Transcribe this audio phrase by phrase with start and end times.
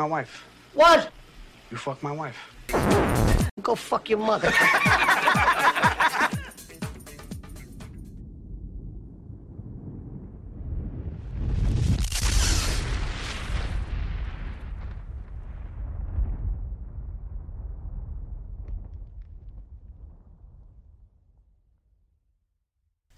[0.00, 0.44] my wife.
[0.72, 1.10] What?
[1.70, 2.38] You fuck my wife.
[3.62, 4.50] Go fuck your mother.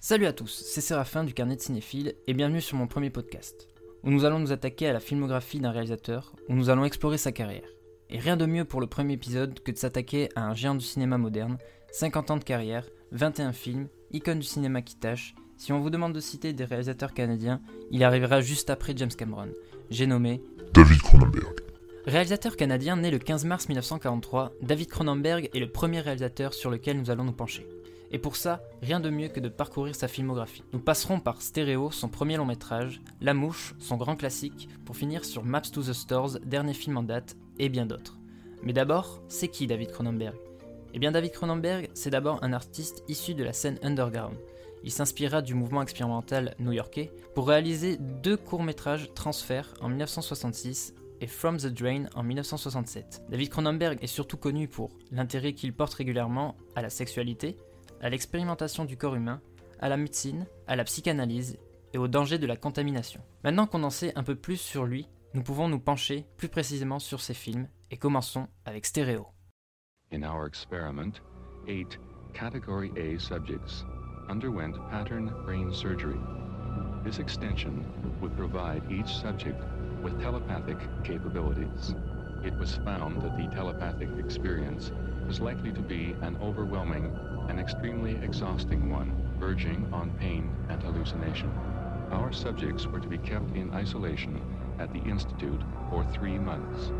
[0.00, 3.68] Salut à tous, c'est Séraphin du Carnet de Cinéphile et bienvenue sur mon premier podcast,
[4.04, 7.32] où nous allons nous attaquer à la filmographie d'un réalisateur, où nous allons explorer sa
[7.32, 7.68] carrière.
[8.10, 10.84] Et rien de mieux pour le premier épisode que de s'attaquer à un géant du
[10.84, 11.58] cinéma moderne,
[11.92, 15.34] 50 ans de carrière, 21 films, icône du cinéma qui tâche.
[15.56, 19.50] Si on vous demande de citer des réalisateurs canadiens, il arrivera juste après James Cameron.
[19.90, 20.42] J'ai nommé
[20.74, 21.60] David Cronenberg.
[22.06, 26.98] Réalisateur canadien né le 15 mars 1943, David Cronenberg est le premier réalisateur sur lequel
[26.98, 27.66] nous allons nous pencher.
[28.12, 30.62] Et pour ça, rien de mieux que de parcourir sa filmographie.
[30.74, 35.24] Nous passerons par Stéréo, son premier long métrage, La Mouche, son grand classique, pour finir
[35.24, 38.18] sur Maps to the Stores, dernier film en date, et bien d'autres.
[38.62, 40.36] Mais d'abord, c'est qui David Cronenberg?
[40.92, 44.36] Eh bien David Cronenberg, c'est d'abord un artiste issu de la scène underground.
[44.84, 51.56] Il s'inspira du mouvement expérimental new-yorkais pour réaliser deux courts-métrages Transfert en 1966 et From
[51.56, 53.22] the Drain en 1967.
[53.30, 57.56] David Cronenberg est surtout connu pour l'intérêt qu'il porte régulièrement à la sexualité,
[58.02, 59.40] à l'expérimentation du corps humain,
[59.78, 61.58] à la médecine, à la psychanalyse
[61.94, 63.20] et au danger de la contamination.
[63.44, 66.98] Maintenant qu'on en sait un peu plus sur lui, nous pouvons nous pencher plus précisément
[66.98, 69.28] sur ses films et commençons avec Stéréo.
[70.12, 71.22] In our experiment,
[71.68, 71.98] eight
[72.34, 73.84] Category A subjects
[74.28, 76.18] underwent pattern brain surgery.
[77.04, 77.84] This extension
[78.20, 79.62] would provide each subject
[80.02, 81.94] with telepathic capabilities.
[82.44, 84.90] It was found that the telepathic experience
[85.26, 87.10] was likely to be an overwhelming
[87.48, 91.50] and extremely exhausting one, verging on pain and hallucination.
[92.10, 94.40] Our subjects were to be kept in isolation
[94.78, 96.92] at the Institute for three months.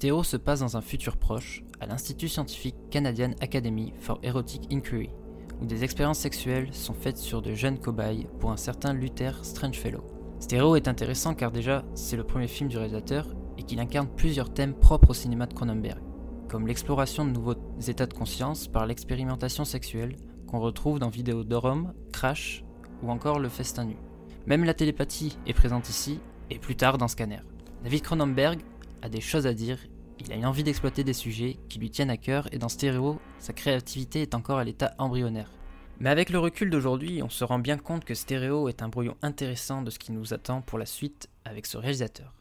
[0.00, 5.10] Stéréo se passe dans un futur proche, à l'Institut scientifique Canadian Academy for Erotic Inquiry,
[5.60, 10.04] où des expériences sexuelles sont faites sur de jeunes cobayes pour un certain Luther Strangefellow.
[10.40, 14.52] Stéréo est intéressant car déjà, c'est le premier film du réalisateur et qu'il incarne plusieurs
[14.52, 16.00] thèmes propres au cinéma de Cronenberg,
[16.48, 17.56] comme l'exploration de nouveaux
[17.86, 22.64] états de conscience par l'expérimentation sexuelle qu'on retrouve dans Vidéodrome, Crash
[23.02, 23.96] ou encore Le Festin Nu.
[24.46, 27.40] Même la télépathie est présente ici et plus tard dans Scanner.
[27.84, 28.60] David Cronenberg
[29.02, 29.78] a des choses à dire,
[30.20, 33.18] il a une envie d'exploiter des sujets qui lui tiennent à cœur et dans Stéréo,
[33.38, 35.50] sa créativité est encore à l'état embryonnaire.
[35.98, 39.16] Mais avec le recul d'aujourd'hui, on se rend bien compte que Stéréo est un brouillon
[39.22, 42.32] intéressant de ce qui nous attend pour la suite avec ce réalisateur.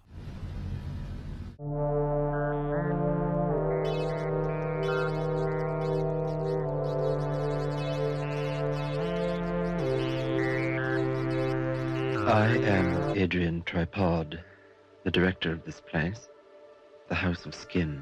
[12.31, 14.41] I am Adrian Tripod,
[15.03, 16.29] the director of this place,
[17.09, 18.01] the House of Skin.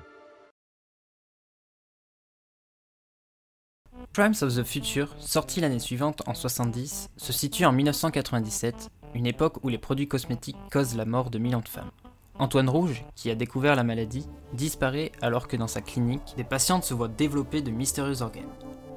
[4.13, 9.63] Crimes of the Future, sorti l'année suivante en 70, se situe en 1997, une époque
[9.63, 11.91] où les produits cosmétiques causent la mort de millions de femmes.
[12.39, 16.83] Antoine Rouge, qui a découvert la maladie, disparaît alors que dans sa clinique, des patientes
[16.83, 18.43] se voient développer de mystérieux organes.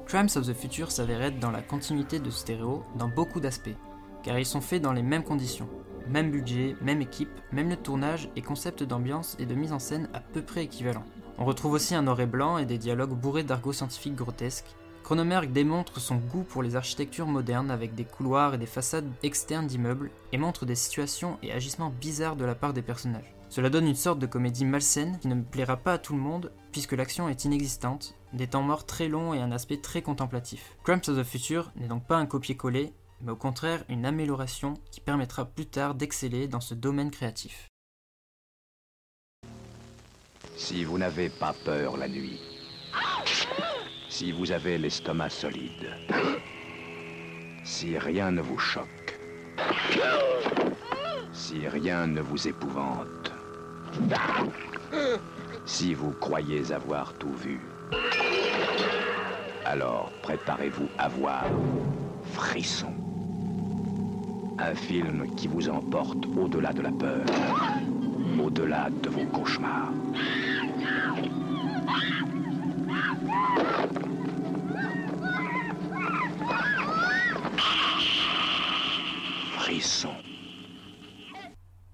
[0.05, 3.69] Crimes of the Future s'avère être dans la continuité de Stéréo dans beaucoup d'aspects,
[4.23, 5.69] car ils sont faits dans les mêmes conditions.
[6.09, 10.09] Même budget, même équipe, même le tournage et concept d'ambiance et de mise en scène
[10.13, 11.05] à peu près équivalents.
[11.37, 14.75] On retrouve aussi un et blanc et des dialogues bourrés d'argot scientifique grotesques.
[15.03, 19.67] Cronenberg démontre son goût pour les architectures modernes avec des couloirs et des façades externes
[19.67, 23.33] d'immeubles et montre des situations et agissements bizarres de la part des personnages.
[23.49, 26.51] Cela donne une sorte de comédie malsaine qui ne plaira pas à tout le monde
[26.71, 30.77] puisque l'action est inexistante, des temps morts très longs et un aspect très contemplatif.
[30.83, 32.93] Crimes of the Future n'est donc pas un copier-coller,
[33.23, 37.67] mais au contraire une amélioration qui permettra plus tard d'exceller dans ce domaine créatif.
[40.57, 42.39] Si vous n'avez pas peur la nuit,
[44.09, 45.89] si vous avez l'estomac solide,
[47.63, 49.19] si rien ne vous choque,
[51.33, 53.31] si rien ne vous épouvante,
[55.65, 57.59] si vous croyez avoir tout vu,
[59.65, 61.45] alors préparez-vous à voir
[62.33, 62.93] Frisson.
[64.63, 67.25] Un film qui vous emporte au-delà de la peur,
[68.39, 69.91] au-delà de vos cauchemars.
[79.57, 80.13] Frisson.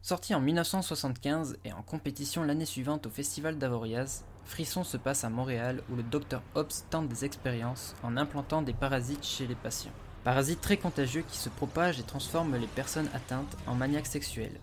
[0.01, 5.29] Sorti en 1975 et en compétition l'année suivante au Festival d'Avoriaz, Frisson se passe à
[5.29, 9.91] Montréal où le Dr Hobbs tente des expériences en implantant des parasites chez les patients.
[10.23, 14.59] Parasites très contagieux qui se propagent et transforment les personnes atteintes en maniaques sexuels.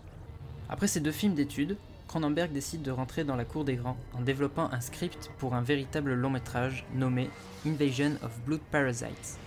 [0.69, 4.21] Après ces deux films d'études, Cronenberg décide de rentrer dans la cour des grands en
[4.21, 7.29] développant un script pour un véritable long métrage nommé
[7.65, 9.39] Invasion of Blood Parasites.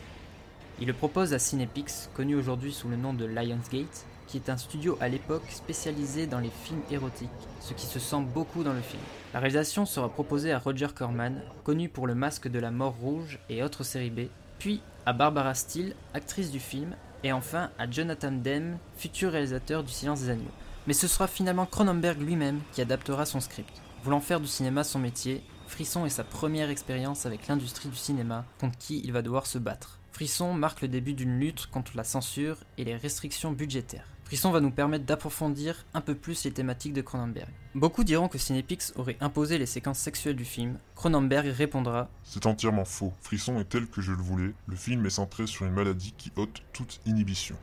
[0.81, 4.57] Il le propose à Cinepix, connu aujourd'hui sous le nom de Lionsgate, qui est un
[4.57, 7.31] studio à l'époque spécialisé dans les films érotiques,
[7.61, 9.03] ce qui se sent beaucoup dans le film.
[9.33, 13.41] La réalisation sera proposée à Roger Corman, connu pour Le Masque de la Mort Rouge
[13.49, 14.29] et autres séries B,
[14.59, 16.95] puis à Barbara Steele, actrice du film,
[17.25, 20.51] et enfin à Jonathan Demme, futur réalisateur du Silence des Agneaux.
[20.87, 23.73] Mais ce sera finalement Cronenberg lui-même qui adaptera son script.
[24.05, 28.45] Voulant faire du cinéma son métier, Frisson est sa première expérience avec l'industrie du cinéma
[28.61, 29.99] contre qui il va devoir se battre.
[30.13, 34.09] Frisson marque le début d'une lutte contre la censure et les restrictions budgétaires.
[34.29, 37.49] Frisson va nous permettre d'approfondir un peu plus les thématiques de Cronenberg.
[37.75, 40.79] Beaucoup diront que Cinepix aurait imposé les séquences sexuelles du film.
[40.95, 43.15] Cronenberg répondra C'est entièrement faux.
[43.23, 44.53] Frisson est tel que je le voulais.
[44.67, 47.57] Le film est centré sur une maladie qui ôte toute inhibition.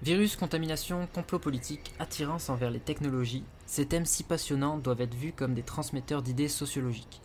[0.00, 5.34] Virus, contamination, complot politique, attirance envers les technologies, ces thèmes si passionnants doivent être vus
[5.34, 7.20] comme des transmetteurs d'idées sociologiques.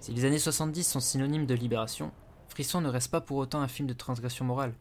[0.00, 2.10] Si les années 70 sont synonymes de libération,
[2.48, 4.74] Frisson ne reste pas pour autant un film de transgression morale.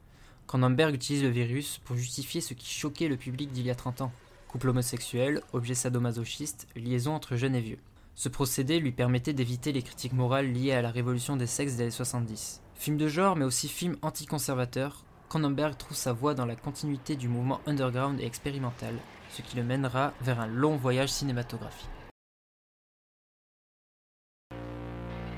[0.53, 4.01] Cronenberg utilise le virus pour justifier ce qui choquait le public d'il y a 30
[4.01, 4.11] ans.
[4.47, 7.79] Couple homosexuel, objet sadomasochiste, liaison entre jeunes et vieux.
[8.13, 11.81] Ce procédé lui permettait d'éviter les critiques morales liées à la révolution des sexes des
[11.81, 12.61] années 70.
[12.75, 17.29] Film de genre, mais aussi film anticonservateur, Cronenberg trouve sa voie dans la continuité du
[17.29, 18.93] mouvement underground et expérimental,
[19.31, 21.89] ce qui le mènera vers un long voyage cinématographique.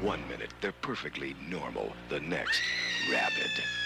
[0.04, 1.94] One minute, they're perfectly normal.
[2.10, 3.85] The rabid.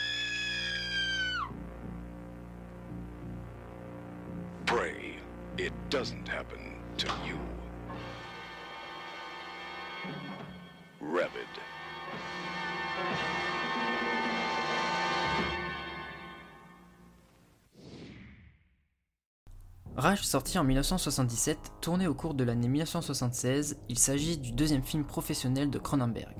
[5.59, 6.57] It doesn't happen
[6.97, 7.37] to you.
[11.01, 11.29] Rabid.
[19.97, 25.03] Rage sorti en 1977, tourné au cours de l'année 1976, il s'agit du deuxième film
[25.03, 26.37] professionnel de Cronenberg.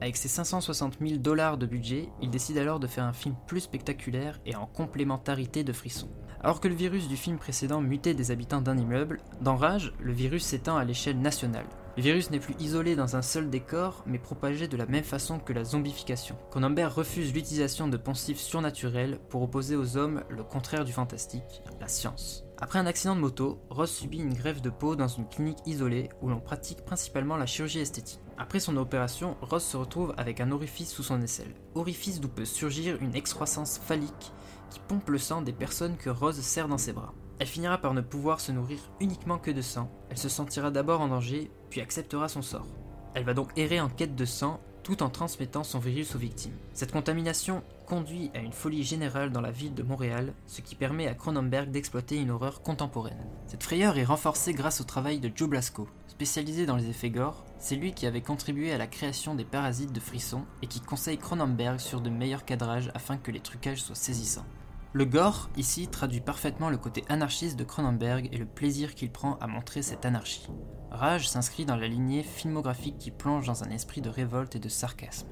[0.00, 3.60] Avec ses 560 000 dollars de budget, il décide alors de faire un film plus
[3.60, 6.08] spectaculaire et en complémentarité de Frisson.
[6.44, 10.12] Alors que le virus du film précédent mutait des habitants d'un immeuble, dans Rage, le
[10.12, 11.66] virus s'étend à l'échelle nationale.
[11.96, 15.38] Le virus n'est plus isolé dans un seul décor, mais propagé de la même façon
[15.38, 16.36] que la zombification.
[16.50, 21.86] Cronenberg refuse l'utilisation de poncifs surnaturels pour opposer aux hommes le contraire du fantastique, la
[21.86, 22.44] science.
[22.58, 26.08] Après un accident de moto, Ross subit une greffe de peau dans une clinique isolée
[26.22, 28.20] où l'on pratique principalement la chirurgie esthétique.
[28.36, 31.54] Après son opération, Ross se retrouve avec un orifice sous son aisselle.
[31.74, 34.32] Orifice d'où peut surgir une excroissance phallique
[34.72, 37.12] qui pompe le sang des personnes que Rose serre dans ses bras.
[37.38, 39.90] Elle finira par ne pouvoir se nourrir uniquement que de sang.
[40.10, 42.68] Elle se sentira d'abord en danger, puis acceptera son sort.
[43.14, 46.56] Elle va donc errer en quête de sang tout en transmettant son virus aux victimes.
[46.72, 51.06] Cette contamination conduit à une folie générale dans la ville de Montréal, ce qui permet
[51.06, 53.26] à Cronenberg d'exploiter une horreur contemporaine.
[53.46, 55.88] Cette frayeur est renforcée grâce au travail de Joe Blasco.
[56.08, 59.92] Spécialisé dans les effets gore, c'est lui qui avait contribué à la création des parasites
[59.92, 63.94] de frisson et qui conseille Cronenberg sur de meilleurs cadrages afin que les trucages soient
[63.94, 64.46] saisissants.
[64.94, 69.36] Le gore, ici, traduit parfaitement le côté anarchiste de Cronenberg et le plaisir qu'il prend
[69.36, 70.46] à montrer cette anarchie.
[70.90, 74.68] Rage s'inscrit dans la lignée filmographique qui plonge dans un esprit de révolte et de
[74.68, 75.28] sarcasme.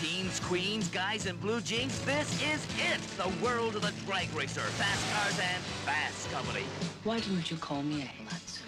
[0.00, 3.00] All right, teams, queens, guys in blue jeans, this is it.
[3.16, 4.60] The world of the drag racer.
[4.60, 6.64] Fast cars and fast company.
[7.04, 8.62] Why didn't you call me a Hatsu?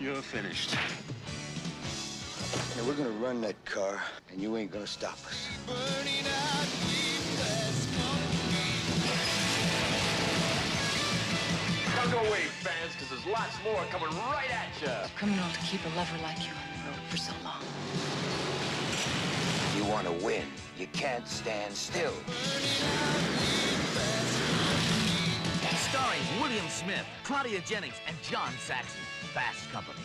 [0.00, 0.74] You're finished.
[2.76, 5.48] Now we're gonna run that car, and you ain't gonna stop us.
[5.66, 7.88] Burning out weakness.
[11.96, 15.10] Don't go away, fans, because there's lots more coming right at you.
[15.16, 18.17] Criminal to keep a lover like you on the road for so long.
[19.88, 20.44] You wanna win.
[20.78, 22.12] You can't stand still.
[25.88, 29.00] Starring William Smith, Claudia Jennings, and John Saxon.
[29.32, 30.04] Fast company.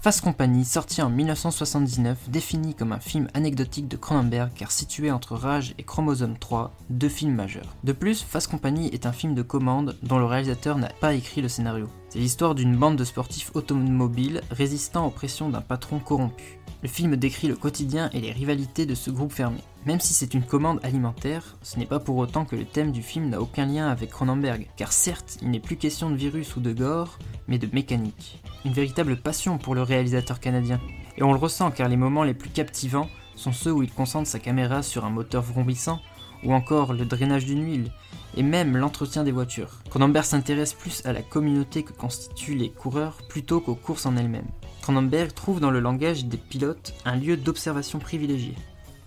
[0.00, 5.36] Fast Company, sorti en 1979, défini comme un film anecdotique de Cronenberg car situé entre
[5.36, 7.74] Rage et Chromosome 3, deux films majeurs.
[7.84, 11.40] De plus, Fast Company est un film de commande dont le réalisateur n'a pas écrit
[11.40, 11.88] le scénario.
[12.12, 16.60] C'est l'histoire d'une bande de sportifs automobiles résistant aux pressions d'un patron corrompu.
[16.82, 19.56] Le film décrit le quotidien et les rivalités de ce groupe fermé.
[19.86, 23.00] Même si c'est une commande alimentaire, ce n'est pas pour autant que le thème du
[23.00, 26.60] film n'a aucun lien avec Cronenberg, car certes, il n'est plus question de virus ou
[26.60, 28.42] de gore, mais de mécanique.
[28.66, 30.80] Une véritable passion pour le réalisateur canadien.
[31.16, 34.28] Et on le ressent car les moments les plus captivants sont ceux où il concentre
[34.28, 35.98] sa caméra sur un moteur vrombissant,
[36.44, 37.90] ou encore le drainage d'une huile,
[38.36, 39.80] et même l'entretien des voitures.
[39.90, 44.50] Cronenberg s'intéresse plus à la communauté que constituent les coureurs plutôt qu'aux courses en elles-mêmes.
[44.82, 48.54] Cronenberg trouve dans le langage des pilotes un lieu d'observation privilégié.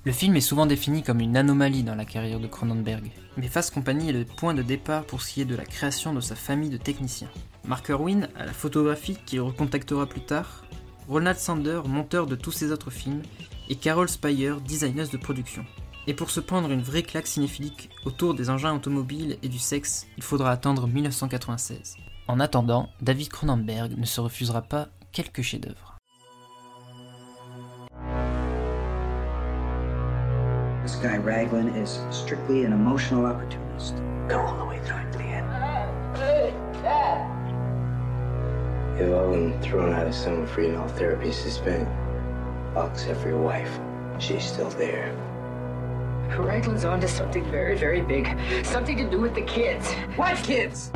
[0.05, 3.74] Le film est souvent défini comme une anomalie dans la carrière de Cronenberg, mais Fast
[3.74, 6.36] Company est le point de départ pour ce qui est de la création de sa
[6.36, 7.32] famille de techniciens.
[7.67, 10.63] Mark Irwin à la photographie qu'il recontactera plus tard,
[11.10, 13.24] Ronald Sander, monteur de tous ses autres films,
[13.70, 15.65] et Carol Spire, designeuse de production.
[16.08, 20.06] Et pour se prendre une vraie claque cinéphilique autour des engins automobiles et du sexe,
[20.18, 21.98] il faudra attendre 1996.
[22.28, 25.98] En attendant, David Cronenberg ne se refusera pas quelques chefs-d'œuvre.
[30.84, 33.96] This guy Raglan is strictly an emotional opportunist.
[34.30, 35.46] Go all the way through it to the end.
[39.00, 41.88] You've all been thrown out of summer free and all therapy suspended.
[42.76, 43.80] For your wife.
[44.20, 45.16] She's still there.
[46.38, 48.38] Raglan's onto something very, very big.
[48.65, 49.92] Something to do with the kids.
[50.15, 50.92] What kids?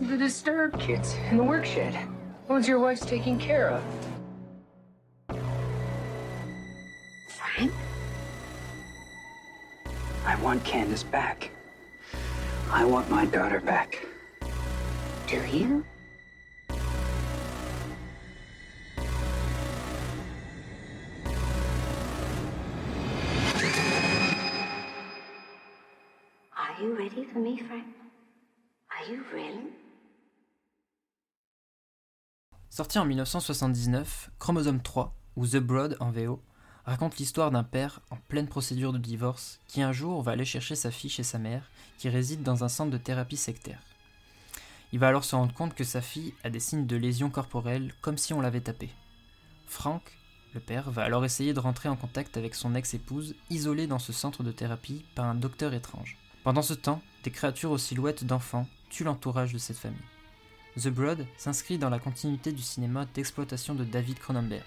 [0.00, 1.98] The disturbed kids in the work shed.
[2.48, 3.82] Ones your wife's taking care of.
[7.28, 7.72] Frank?
[10.24, 11.50] I want Candace back.
[12.70, 14.06] I want my daughter back.
[15.26, 15.84] Do you?
[32.76, 36.42] Sorti en 1979, Chromosome 3, ou The Broad en VO,
[36.84, 40.74] raconte l'histoire d'un père en pleine procédure de divorce qui un jour va aller chercher
[40.74, 43.80] sa fille chez sa mère qui réside dans un centre de thérapie sectaire.
[44.92, 47.94] Il va alors se rendre compte que sa fille a des signes de lésions corporelles
[48.02, 48.90] comme si on l'avait tapée.
[49.66, 50.02] Frank,
[50.52, 54.12] le père, va alors essayer de rentrer en contact avec son ex-épouse isolée dans ce
[54.12, 56.18] centre de thérapie par un docteur étrange.
[56.44, 59.96] Pendant ce temps, des créatures aux silhouettes d'enfants tuent l'entourage de cette famille.
[60.78, 64.62] The Brood s'inscrit dans la continuité du cinéma d'exploitation de David Cronenberg,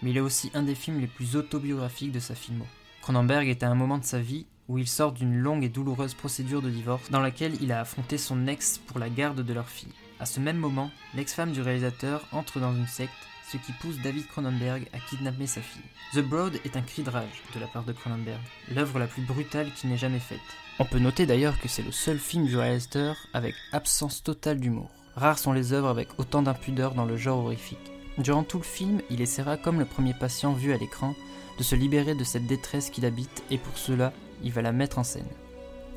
[0.00, 2.64] mais il est aussi un des films les plus autobiographiques de sa filmo.
[3.02, 6.14] Cronenberg est à un moment de sa vie où il sort d'une longue et douloureuse
[6.14, 9.68] procédure de divorce dans laquelle il a affronté son ex pour la garde de leur
[9.68, 9.92] fille.
[10.18, 13.12] À ce même moment, l'ex-femme du réalisateur entre dans une secte,
[13.52, 15.82] ce qui pousse David Cronenberg à kidnapper sa fille.
[16.14, 18.40] The Broad est un cri de rage de la part de Cronenberg,
[18.74, 20.40] l'œuvre la plus brutale qui n'ait jamais faite.
[20.78, 24.90] On peut noter d'ailleurs que c'est le seul film du réalisateur avec absence totale d'humour.
[25.18, 27.92] Rares sont les œuvres avec autant d'impudeur dans le genre horrifique.
[28.18, 31.14] Durant tout le film, il essaiera, comme le premier patient vu à l'écran,
[31.58, 34.12] de se libérer de cette détresse qu'il habite et pour cela,
[34.44, 35.26] il va la mettre en scène.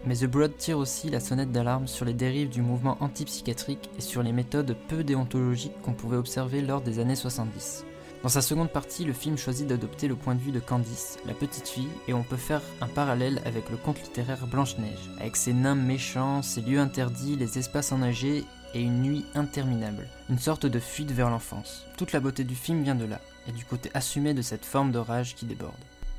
[0.07, 4.01] Mais The Broad tire aussi la sonnette d'alarme sur les dérives du mouvement antipsychiatrique et
[4.01, 7.85] sur les méthodes peu déontologiques qu'on pouvait observer lors des années 70.
[8.23, 11.35] Dans sa seconde partie, le film choisit d'adopter le point de vue de Candice, la
[11.35, 15.53] petite fille, et on peut faire un parallèle avec le conte littéraire Blanche-Neige, avec ses
[15.53, 20.79] nains méchants, ses lieux interdits, les espaces enneigés et une nuit interminable, une sorte de
[20.79, 21.85] fuite vers l'enfance.
[21.97, 24.91] Toute la beauté du film vient de là, et du côté assumé de cette forme
[24.91, 25.73] de rage qui déborde.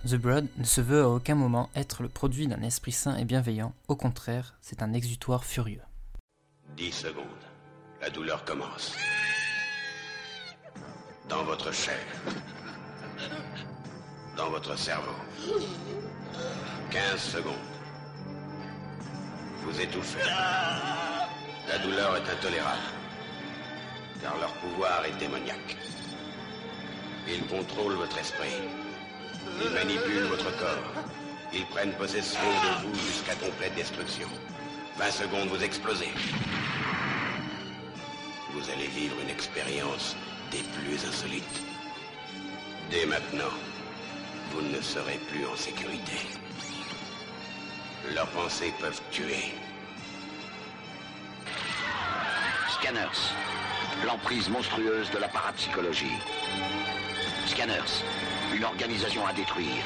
[0.07, 3.25] The Brood ne se veut à aucun moment être le produit d'un esprit sain et
[3.25, 5.83] bienveillant, au contraire, c'est un exutoire furieux.
[6.77, 7.25] 10 secondes.
[8.01, 8.97] La douleur commence.
[11.29, 12.05] Dans votre chair.
[14.37, 15.13] Dans votre cerveau.
[16.91, 17.55] 15 secondes.
[19.65, 20.29] Vous étouffez.
[21.73, 22.83] La douleur est intolérable.
[24.21, 25.79] Car leur pouvoir est démoniaque.
[27.27, 28.61] Ils contrôlent votre esprit.
[29.65, 30.93] Ils manipulent votre corps.
[31.55, 34.29] Ils prennent possession de vous jusqu'à complète destruction.
[34.99, 36.11] 20 secondes, vous explosez.
[38.53, 40.15] Vous allez vivre une expérience
[40.51, 41.63] des plus insolites.
[42.91, 43.55] Dès maintenant,
[44.51, 46.19] vous ne serez plus en sécurité.
[48.15, 49.55] Leurs pensées peuvent tuer.
[52.83, 53.33] Scanners.
[54.05, 56.19] L'emprise monstrueuse de la parapsychologie.
[57.47, 58.03] Scanners.
[58.53, 59.85] Une organisation à détruire.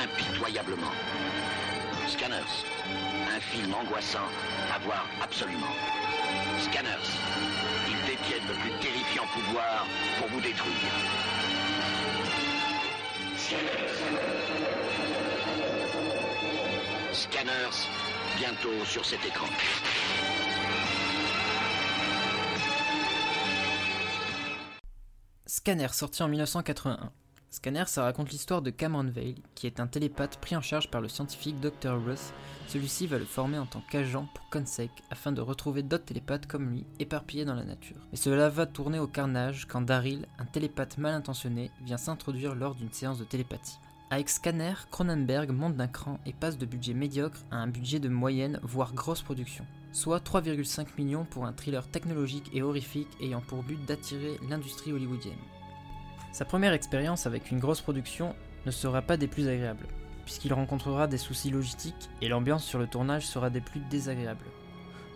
[0.00, 0.92] Impitoyablement.
[2.06, 2.64] Scanners.
[3.34, 4.28] Un film angoissant
[4.72, 5.74] à voir absolument.
[6.60, 7.10] Scanners.
[7.88, 9.84] Ils détiennent le plus terrifiant pouvoir
[10.20, 10.92] pour vous détruire.
[17.12, 17.88] Scanners.
[18.38, 19.48] Bientôt sur cet écran.
[25.68, 27.12] Scanner, sorti en 1981.
[27.50, 31.02] Scanner, ça raconte l'histoire de Cameron Vale, qui est un télépathe pris en charge par
[31.02, 32.02] le scientifique Dr.
[32.06, 32.32] Ruth.
[32.68, 36.70] Celui-ci va le former en tant qu'agent pour Consec afin de retrouver d'autres télépathes comme
[36.70, 37.98] lui éparpillés dans la nature.
[38.10, 42.74] Mais cela va tourner au carnage quand Daryl, un télépathe mal intentionné, vient s'introduire lors
[42.74, 43.78] d'une séance de télépathie.
[44.08, 48.08] Avec Scanner, Cronenberg monte d'un cran et passe de budget médiocre à un budget de
[48.08, 49.66] moyenne, voire grosse production.
[49.92, 55.36] Soit 3,5 millions pour un thriller technologique et horrifique ayant pour but d'attirer l'industrie hollywoodienne.
[56.38, 58.32] Sa première expérience avec une grosse production
[58.64, 59.88] ne sera pas des plus agréables,
[60.24, 64.46] puisqu'il rencontrera des soucis logistiques et l'ambiance sur le tournage sera des plus désagréables.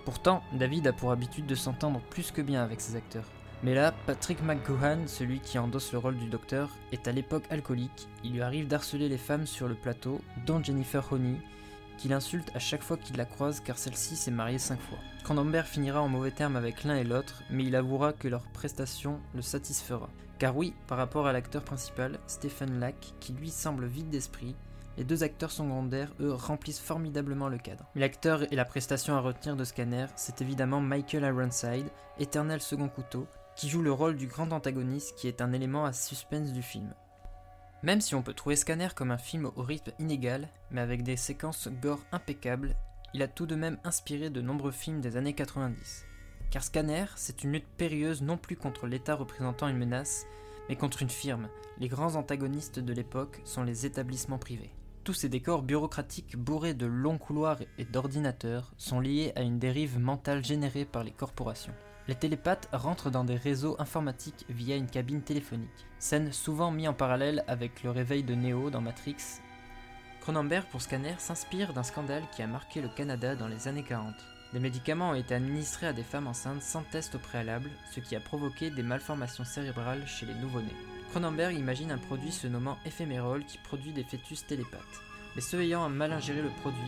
[0.05, 3.31] Pourtant, David a pour habitude de s'entendre plus que bien avec ses acteurs.
[3.63, 8.09] Mais là, Patrick McGowan, celui qui endosse le rôle du docteur, est à l'époque alcoolique.
[8.25, 11.39] Il lui arrive d'harceler les femmes sur le plateau, dont Jennifer Honey,
[12.03, 12.13] qu'il
[12.55, 14.99] à chaque fois qu'il la croise car celle-ci s'est mariée cinq fois.
[15.23, 19.21] Cronenberg finira en mauvais termes avec l'un et l'autre, mais il avouera que leur prestation
[19.37, 20.09] le satisfera.
[20.41, 24.57] Car oui, par rapport à l'acteur principal, Stephen Lack, qui lui semble vide d'esprit,
[24.99, 27.87] les deux acteurs secondaires, eux, remplissent formidablement le cadre.
[27.95, 33.29] L'acteur et la prestation à retenir de Scanner, c'est évidemment Michael Ironside, éternel second couteau,
[33.55, 36.93] qui joue le rôle du grand antagoniste qui est un élément à suspense du film.
[37.83, 41.17] Même si on peut trouver Scanner comme un film au rythme inégal, mais avec des
[41.17, 42.77] séquences gore impeccables,
[43.13, 46.07] il a tout de même inspiré de nombreux films des années 90.
[46.53, 50.27] Car Scanner, c'est une lutte périlleuse non plus contre l'État représentant une menace,
[50.69, 51.49] mais contre une firme.
[51.79, 54.71] Les grands antagonistes de l'époque sont les établissements privés.
[55.03, 59.99] Tous ces décors bureaucratiques bourrés de longs couloirs et d'ordinateurs sont liés à une dérive
[59.99, 61.75] mentale générée par les corporations.
[62.09, 66.95] Les télépathes rentrent dans des réseaux informatiques via une cabine téléphonique, scène souvent mise en
[66.95, 69.41] parallèle avec le réveil de Neo dans Matrix.
[70.21, 74.15] Cronenberg pour Scanner s'inspire d'un scandale qui a marqué le Canada dans les années 40.
[74.53, 78.17] Des médicaments ont été administrés à des femmes enceintes sans test au préalable, ce qui
[78.17, 80.77] a provoqué des malformations cérébrales chez les nouveau-nés.
[81.11, 84.81] Cronenberg imagine un produit se nommant éphémérol qui produit des fœtus télépathes.
[85.35, 86.81] Mais ceux ayant mal ingéré le produit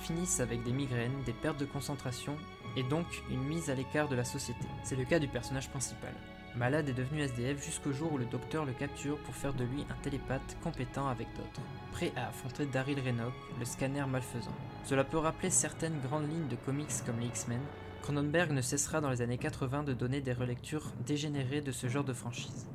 [0.00, 2.36] finissent avec des migraines, des pertes de concentration
[2.76, 4.66] et donc une mise à l'écart de la société.
[4.82, 6.12] C'est le cas du personnage principal.
[6.56, 9.84] Malade est devenu SDF jusqu'au jour où le docteur le capture pour faire de lui
[9.90, 11.60] un télépathe compétent avec d'autres,
[11.90, 14.54] prêt à affronter Daryl Rennock, le scanner malfaisant.
[14.84, 17.60] Cela peut rappeler certaines grandes lignes de comics comme les X-Men.
[18.02, 22.04] Cronenberg ne cessera dans les années 80 de donner des relectures dégénérées de ce genre
[22.04, 22.68] de franchise.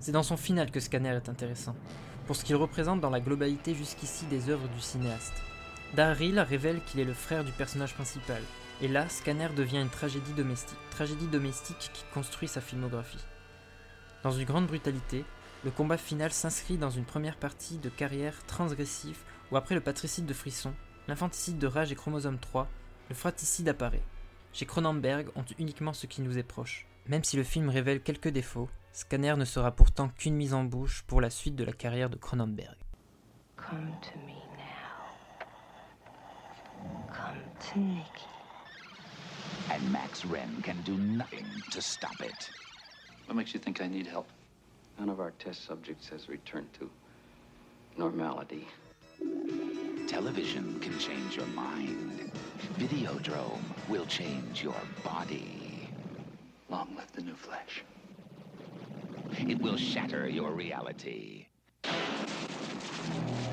[0.00, 1.76] C'est dans son final que Scanner est intéressant,
[2.26, 5.40] pour ce qu'il représente dans la globalité jusqu'ici des œuvres du cinéaste.
[5.94, 8.42] Daryl révèle qu'il est le frère du personnage principal,
[8.82, 13.24] et là, Scanner devient une tragédie domestique, tragédie domestique qui construit sa filmographie.
[14.22, 15.24] Dans une grande brutalité,
[15.64, 19.18] le combat final s'inscrit dans une première partie de carrière transgressive
[19.50, 20.72] où après le patricide de Frisson,
[21.08, 22.68] l'infanticide de Rage et Chromosome 3,
[23.10, 24.02] le fratricide apparaît.
[24.52, 26.86] Chez Cronenberg, on tue uniquement ce qui nous est proche.
[27.06, 31.04] Même si le film révèle quelques défauts, Scanner ne sera pourtant qu'une mise en bouche
[31.06, 32.76] pour la suite de la carrière de Cronenberg.
[39.70, 42.50] And Max Wren can do nothing to stop it.
[43.26, 44.26] What makes you think I need help?
[44.98, 46.90] None of our test subjects has returned to
[47.96, 48.66] normality.
[50.08, 52.32] Television can change your mind.
[52.78, 55.88] Videodrome will change your body.
[56.68, 57.84] Long live the new flesh.
[59.38, 61.46] It will shatter your reality.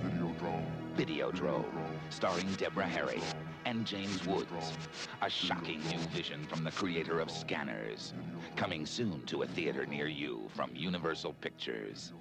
[0.01, 0.65] Videodrome.
[0.97, 1.65] Videodrome,
[2.09, 3.21] starring Deborah Harry
[3.67, 4.73] and James Woods.
[5.21, 8.13] A shocking new vision from the creator of Scanners.
[8.55, 12.13] Coming soon to a theater near you from Universal Pictures.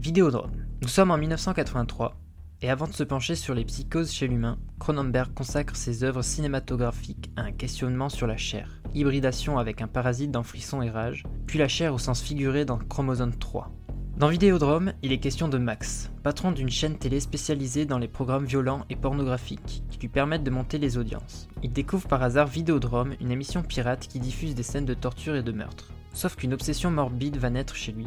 [0.00, 0.52] Vidéodrome.
[0.82, 2.14] Nous sommes en 1983,
[2.60, 7.30] et avant de se pencher sur les psychoses chez l'humain, Cronenberg consacre ses œuvres cinématographiques
[7.36, 11.58] à un questionnement sur la chair, hybridation avec un parasite dans Frisson et Rage, puis
[11.58, 13.72] la chair au sens figuré dans Chromosome 3.
[14.16, 18.46] Dans Vidéodrome, il est question de Max, patron d'une chaîne télé spécialisée dans les programmes
[18.46, 21.48] violents et pornographiques, qui lui permettent de monter les audiences.
[21.62, 25.42] Il découvre par hasard Vidéodrome, une émission pirate qui diffuse des scènes de torture et
[25.42, 25.92] de meurtre.
[26.14, 28.06] Sauf qu'une obsession morbide va naître chez lui,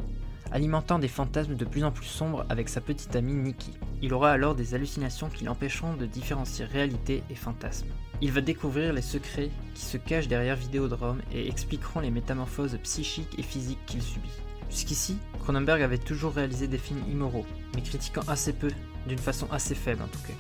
[0.52, 3.74] alimentant des fantasmes de plus en plus sombres avec sa petite amie Nikki.
[4.02, 7.88] Il aura alors des hallucinations qui l'empêcheront de différencier réalité et fantasme.
[8.22, 13.38] Il va découvrir les secrets qui se cachent derrière Vidéodrome et expliqueront les métamorphoses psychiques
[13.38, 14.42] et physiques qu'il subit.
[14.70, 18.70] Jusqu'ici, Cronenberg avait toujours réalisé des films immoraux, mais critiquant assez peu,
[19.08, 20.34] d'une façon assez faible en tout cas.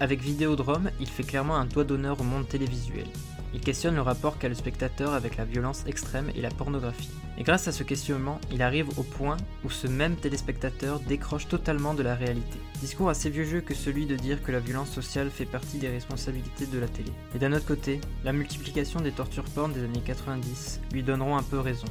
[0.00, 3.06] Avec Vidéodrome, il fait clairement un doigt d'honneur au monde télévisuel.
[3.54, 7.08] Il questionne le rapport qu'a le spectateur avec la violence extrême et la pornographie.
[7.38, 11.94] Et grâce à ce questionnement, il arrive au point où ce même téléspectateur décroche totalement
[11.94, 12.58] de la réalité.
[12.80, 15.88] Discours assez vieux jeu que celui de dire que la violence sociale fait partie des
[15.88, 17.10] responsabilités de la télé.
[17.34, 21.42] Et d'un autre côté, la multiplication des tortures porn des années 90 lui donneront un
[21.42, 21.86] peu raison.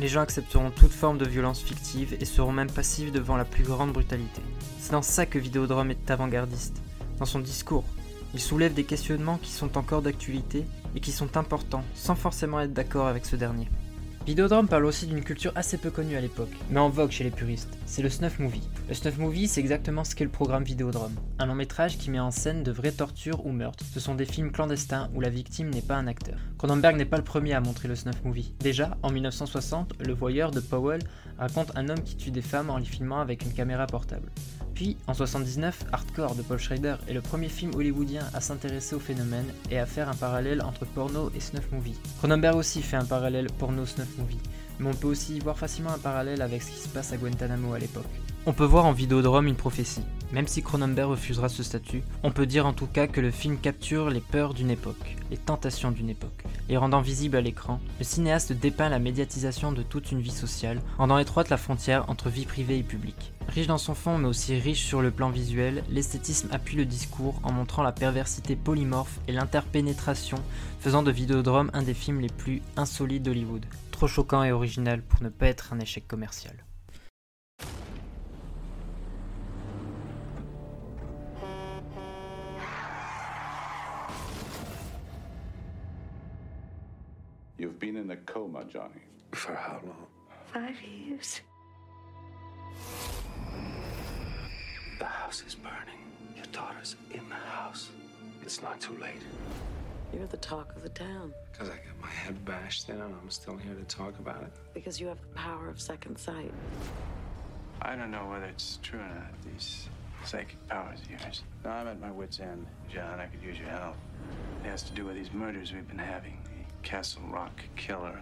[0.00, 3.62] Les gens accepteront toute forme de violence fictive et seront même passifs devant la plus
[3.62, 4.40] grande brutalité.
[4.80, 6.82] C'est dans ça que Vidéodrome est avant-gardiste,
[7.18, 7.84] dans son discours.
[8.34, 10.64] Il soulève des questionnements qui sont encore d'actualité
[10.96, 13.68] et qui sont importants, sans forcément être d'accord avec ce dernier.
[14.24, 17.32] Vidéodrome parle aussi d'une culture assez peu connue à l'époque, mais en vogue chez les
[17.32, 17.76] puristes.
[17.86, 18.68] C'est le snuff movie.
[18.88, 21.16] Le snuff movie, c'est exactement ce qu'est le programme Vidéodrome.
[21.40, 23.84] Un long métrage qui met en scène de vraies tortures ou meurtres.
[23.92, 26.38] Ce sont des films clandestins où la victime n'est pas un acteur.
[26.56, 28.54] Cronenberg n'est pas le premier à montrer le snuff movie.
[28.60, 31.02] Déjà, en 1960, Le Voyeur de Powell
[31.36, 34.30] raconte un homme qui tue des femmes en les filmant avec une caméra portable.
[34.82, 38.98] Puis, en 79, Hardcore de Paul Schrader est le premier film hollywoodien à s'intéresser au
[38.98, 41.94] phénomène et à faire un parallèle entre porno et snuff movie.
[42.18, 44.40] Cronenberg aussi fait un parallèle porno-snuff movie,
[44.80, 47.16] mais on peut aussi y voir facilement un parallèle avec ce qui se passe à
[47.16, 48.10] Guantanamo à l'époque.
[48.44, 50.02] On peut voir en Vidéodrome une prophétie.
[50.32, 53.56] Même si Cronenberg refusera ce statut, on peut dire en tout cas que le film
[53.56, 56.42] capture les peurs d'une époque, les tentations d'une époque.
[56.68, 60.80] Les rendant visibles à l'écran, le cinéaste dépeint la médiatisation de toute une vie sociale,
[60.98, 63.32] rendant étroite la frontière entre vie privée et publique.
[63.46, 67.38] Riche dans son fond mais aussi riche sur le plan visuel, l'esthétisme appuie le discours
[67.44, 70.38] en montrant la perversité polymorphe et l'interpénétration,
[70.80, 73.66] faisant de Vidéodrome un des films les plus insolites d'Hollywood.
[73.92, 76.56] Trop choquant et original pour ne pas être un échec commercial.
[87.62, 89.02] You've been in a coma, Johnny.
[89.30, 90.06] For how long?
[90.52, 91.42] Five years.
[94.98, 96.02] The house is burning.
[96.34, 97.90] Your daughter's in the house.
[98.42, 99.22] It's not too late.
[100.12, 103.30] You're the talk of the town Because I got my head bashed in and I'm
[103.30, 104.50] still here to talk about it.
[104.74, 106.52] because you have the power of second sight.
[107.80, 109.88] I don't know whether it's true or not, these
[110.24, 111.44] psychic powers of yours.
[111.64, 113.20] No, I'm at my wit's end, John.
[113.20, 113.94] I could use your help.
[114.64, 116.41] It has to do with these murders we've been having.
[116.82, 118.20] The Castle Rock killer.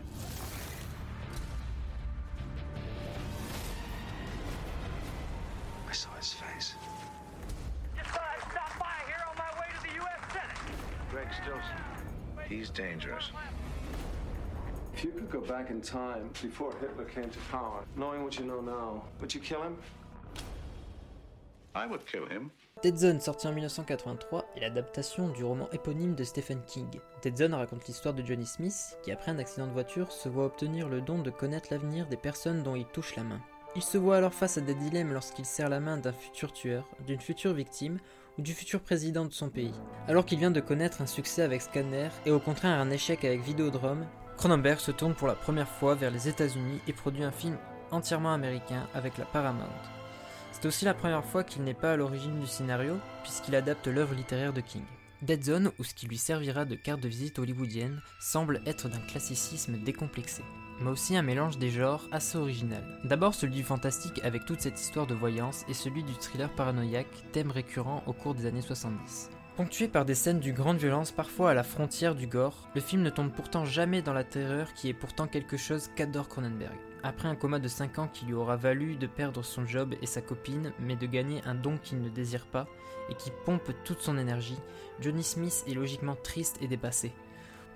[5.88, 6.75] I saw his face.
[8.05, 10.33] Stop by here on my way to the U.S.
[10.33, 10.57] Senate.
[11.11, 12.49] Greg Stilson.
[12.49, 13.31] He's dangerous.
[14.94, 18.44] If you could go back in time before Hitler came to power, knowing what you
[18.44, 19.77] know now, would you kill him?
[21.75, 22.51] I would kill him.
[22.82, 26.88] Dead Zone, sorti en 1983, est l'adaptation du roman éponyme de Stephen King.
[27.20, 30.46] Dead Zone raconte l'histoire de Johnny Smith, qui après un accident de voiture se voit
[30.46, 33.40] obtenir le don de connaître l'avenir des personnes dont il touche la main.
[33.76, 36.88] Il se voit alors face à des dilemmes lorsqu'il serre la main d'un futur tueur,
[37.06, 37.98] d'une future victime
[38.38, 39.74] ou du futur président de son pays.
[40.08, 43.42] Alors qu'il vient de connaître un succès avec Scanner et au contraire un échec avec
[43.42, 44.06] Videodrome,
[44.38, 47.58] Cronenberg se tourne pour la première fois vers les États-Unis et produit un film
[47.90, 49.99] entièrement américain avec la Paramount.
[50.61, 54.14] C'est aussi la première fois qu'il n'est pas à l'origine du scénario, puisqu'il adapte l'œuvre
[54.14, 54.83] littéraire de King.
[55.23, 59.01] Dead Zone, ou ce qui lui servira de carte de visite hollywoodienne, semble être d'un
[59.09, 60.42] classicisme décomplexé,
[60.83, 62.85] mais aussi un mélange des genres assez original.
[63.05, 67.25] D'abord celui du fantastique avec toute cette histoire de voyance et celui du thriller paranoïaque,
[67.33, 69.31] thème récurrent au cours des années 70.
[69.57, 73.01] Ponctué par des scènes d'une grande violence, parfois à la frontière du gore, le film
[73.01, 76.77] ne tombe pourtant jamais dans la terreur qui est pourtant quelque chose qu'adore Cronenberg.
[77.02, 80.06] Après un coma de 5 ans qui lui aura valu de perdre son job et
[80.06, 82.66] sa copine, mais de gagner un don qu'il ne désire pas
[83.08, 84.58] et qui pompe toute son énergie,
[85.00, 87.12] Johnny Smith est logiquement triste et dépassé.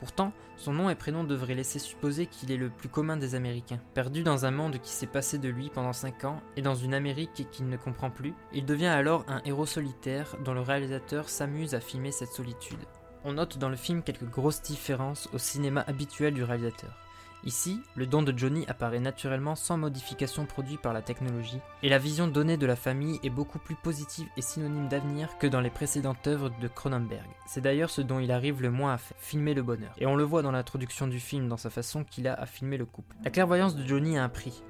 [0.00, 3.80] Pourtant, son nom et prénom devraient laisser supposer qu'il est le plus commun des Américains.
[3.94, 6.92] Perdu dans un monde qui s'est passé de lui pendant 5 ans et dans une
[6.92, 11.74] Amérique qu'il ne comprend plus, il devient alors un héros solitaire dont le réalisateur s'amuse
[11.74, 12.84] à filmer cette solitude.
[13.24, 17.03] On note dans le film quelques grosses différences au cinéma habituel du réalisateur.
[17.46, 21.98] Ici, le don de Johnny apparaît naturellement sans modification produite par la technologie, et la
[21.98, 25.68] vision donnée de la famille est beaucoup plus positive et synonyme d'avenir que dans les
[25.68, 27.28] précédentes œuvres de Cronenberg.
[27.46, 29.92] C'est d'ailleurs ce dont il arrive le moins à faire, filmer le bonheur.
[29.98, 32.78] Et on le voit dans l'introduction du film dans sa façon qu'il a à filmer
[32.78, 33.14] le couple.
[33.24, 34.62] La clairvoyance de Johnny a un prix,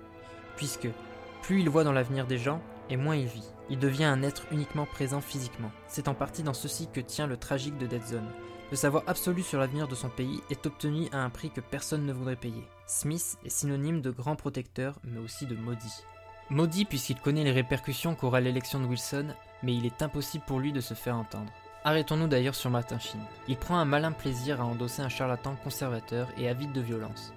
[0.57, 0.89] puisque
[1.43, 2.61] plus il voit dans l'avenir des gens,
[2.91, 3.49] et moins il vit.
[3.71, 5.71] Il devient un être uniquement présent physiquement.
[5.87, 8.29] C'est en partie dans ceci que tient le tragique de Dead Zone.
[8.71, 12.07] Le savoir absolu sur l'avenir de son pays est obtenu à un prix que personne
[12.07, 12.65] ne voudrait payer.
[12.87, 16.05] Smith est synonyme de grand protecteur, mais aussi de maudit.
[16.51, 19.29] Maudit puisqu'il connaît les répercussions qu'aura l'élection de Wilson,
[19.63, 21.53] mais il est impossible pour lui de se faire entendre.
[21.85, 23.21] Arrêtons-nous d'ailleurs sur Martin Sheen.
[23.47, 27.33] Il prend un malin plaisir à endosser un charlatan conservateur et avide de violence.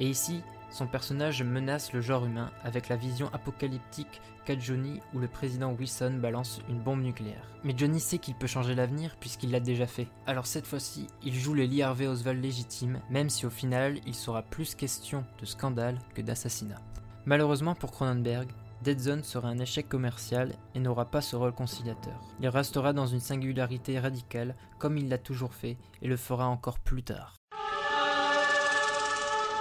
[0.00, 5.18] Et ici, son personnage menace le genre humain avec la vision apocalyptique qu'a Johnny où
[5.18, 7.46] le président Wilson balance une bombe nucléaire.
[7.62, 10.08] Mais Johnny sait qu'il peut changer l'avenir puisqu'il l'a déjà fait.
[10.26, 14.14] Alors cette fois-ci, il joue le Lee Harvey Oswald légitime, même si au final, il
[14.14, 16.80] sera plus question de scandale que d'assassinat.
[17.26, 18.48] Malheureusement pour Cronenberg,
[18.82, 22.20] Dead Zone sera un échec commercial et n'aura pas ce rôle conciliateur.
[22.40, 26.80] Il restera dans une singularité radicale comme il l'a toujours fait et le fera encore
[26.80, 27.41] plus tard.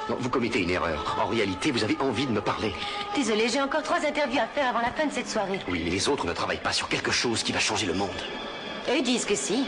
[0.09, 1.17] Non, vous commettez une erreur.
[1.23, 2.73] En réalité, vous avez envie de me parler.
[3.15, 5.59] Désolé, j'ai encore trois interviews à faire avant la fin de cette soirée.
[5.69, 8.09] Oui, mais les autres ne travaillent pas sur quelque chose qui va changer le monde.
[8.89, 9.65] Eux disent que si.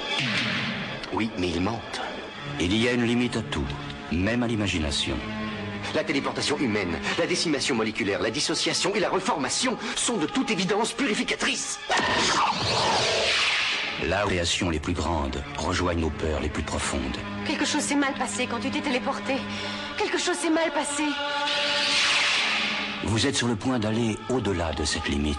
[1.14, 2.02] Oui, mais ils mentent.
[2.60, 3.66] Il y a une limite à tout,
[4.12, 5.16] même à l'imagination.
[5.94, 10.94] La téléportation humaine, la décimation moléculaire, la dissociation et la reformation sont de toute évidence
[10.94, 11.80] purificatrices.
[14.10, 17.18] La création les plus grandes rejoignent nos peurs les plus profondes.
[17.48, 19.36] Quelque chose s'est mal passé quand tu t'es téléporté.
[19.98, 21.04] Quelque chose s'est mal passé.
[23.06, 25.38] Vous êtes sur le point d'aller au-delà de cette limite.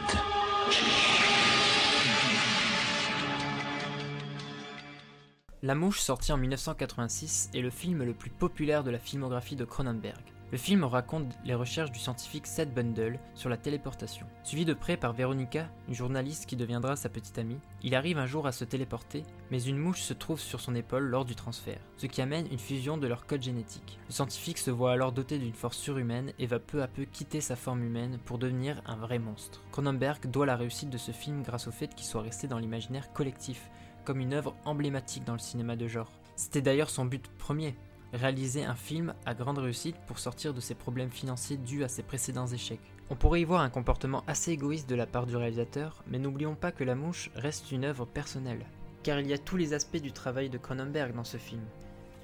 [5.62, 9.64] La Mouche, sorti en 1986, est le film le plus populaire de la filmographie de
[9.64, 10.33] Cronenberg.
[10.52, 14.26] Le film raconte les recherches du scientifique Seth Bundle sur la téléportation.
[14.44, 18.26] Suivi de près par Veronica, une journaliste qui deviendra sa petite amie, il arrive un
[18.26, 21.80] jour à se téléporter, mais une mouche se trouve sur son épaule lors du transfert,
[21.96, 23.98] ce qui amène une fusion de leur code génétique.
[24.06, 27.40] Le scientifique se voit alors doté d'une force surhumaine et va peu à peu quitter
[27.40, 29.62] sa forme humaine pour devenir un vrai monstre.
[29.72, 33.12] Cronenberg doit la réussite de ce film grâce au fait qu'il soit resté dans l'imaginaire
[33.12, 33.70] collectif,
[34.04, 36.12] comme une œuvre emblématique dans le cinéma de genre.
[36.36, 37.74] C'était d'ailleurs son but premier,
[38.14, 42.02] réaliser un film à grande réussite pour sortir de ses problèmes financiers dus à ses
[42.02, 42.80] précédents échecs.
[43.10, 46.54] On pourrait y voir un comportement assez égoïste de la part du réalisateur, mais n'oublions
[46.54, 48.64] pas que La Mouche reste une œuvre personnelle,
[49.02, 51.62] car il y a tous les aspects du travail de Cronenberg dans ce film.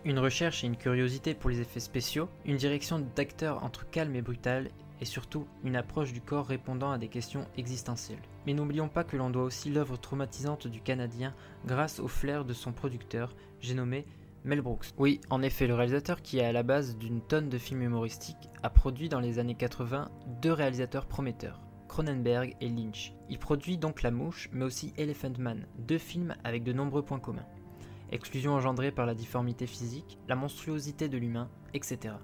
[0.04, 4.22] Une recherche et une curiosité pour les effets spéciaux, une direction d'acteur entre calme et
[4.22, 4.70] brutal,
[5.02, 8.22] et surtout une approche du corps répondant à des questions existentielles.
[8.46, 11.34] Mais n'oublions pas que l'on doit aussi l'œuvre traumatisante du Canadien
[11.66, 14.06] grâce au flair de son producteur, j'ai nommé
[14.44, 14.94] Mel Brooks.
[14.96, 18.48] Oui, en effet, le réalisateur qui est à la base d'une tonne de films humoristiques
[18.62, 23.12] a produit dans les années 80 deux réalisateurs prometteurs, Cronenberg et Lynch.
[23.28, 27.20] Il produit donc La Mouche, mais aussi Elephant Man, deux films avec de nombreux points
[27.20, 27.46] communs.
[28.12, 32.14] Exclusion engendrée par la difformité physique, la monstruosité de l'humain, etc.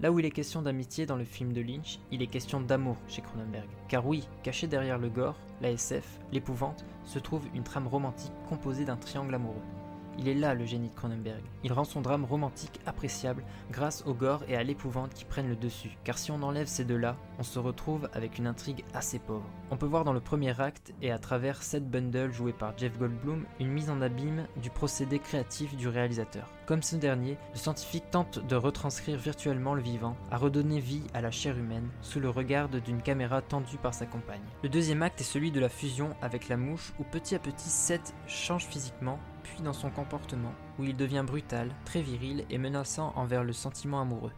[0.00, 2.98] Là où il est question d'amitié dans le film de Lynch, il est question d'amour
[3.08, 3.68] chez Cronenberg.
[3.88, 8.84] Car oui, caché derrière le gore, la SF, l'épouvante, se trouve une trame romantique composée
[8.84, 9.62] d'un triangle amoureux.
[10.18, 11.42] Il est là le génie de Cronenberg.
[11.62, 15.54] Il rend son drame romantique appréciable grâce au gore et à l'épouvante qui prennent le
[15.54, 15.96] dessus.
[16.02, 19.48] Car si on enlève ces deux-là, on se retrouve avec une intrigue assez pauvre.
[19.70, 22.98] On peut voir dans le premier acte et à travers Seth Bundle joué par Jeff
[22.98, 26.48] Goldblum une mise en abîme du procédé créatif du réalisateur.
[26.66, 31.20] Comme ce dernier, le scientifique tente de retranscrire virtuellement le vivant, à redonner vie à
[31.20, 34.42] la chair humaine sous le regard d'une caméra tendue par sa compagne.
[34.62, 37.70] Le deuxième acte est celui de la fusion avec la mouche où petit à petit
[37.70, 39.18] Seth change physiquement
[39.62, 44.32] dans son comportement, où il devient brutal, très viril et menaçant envers le sentiment amoureux.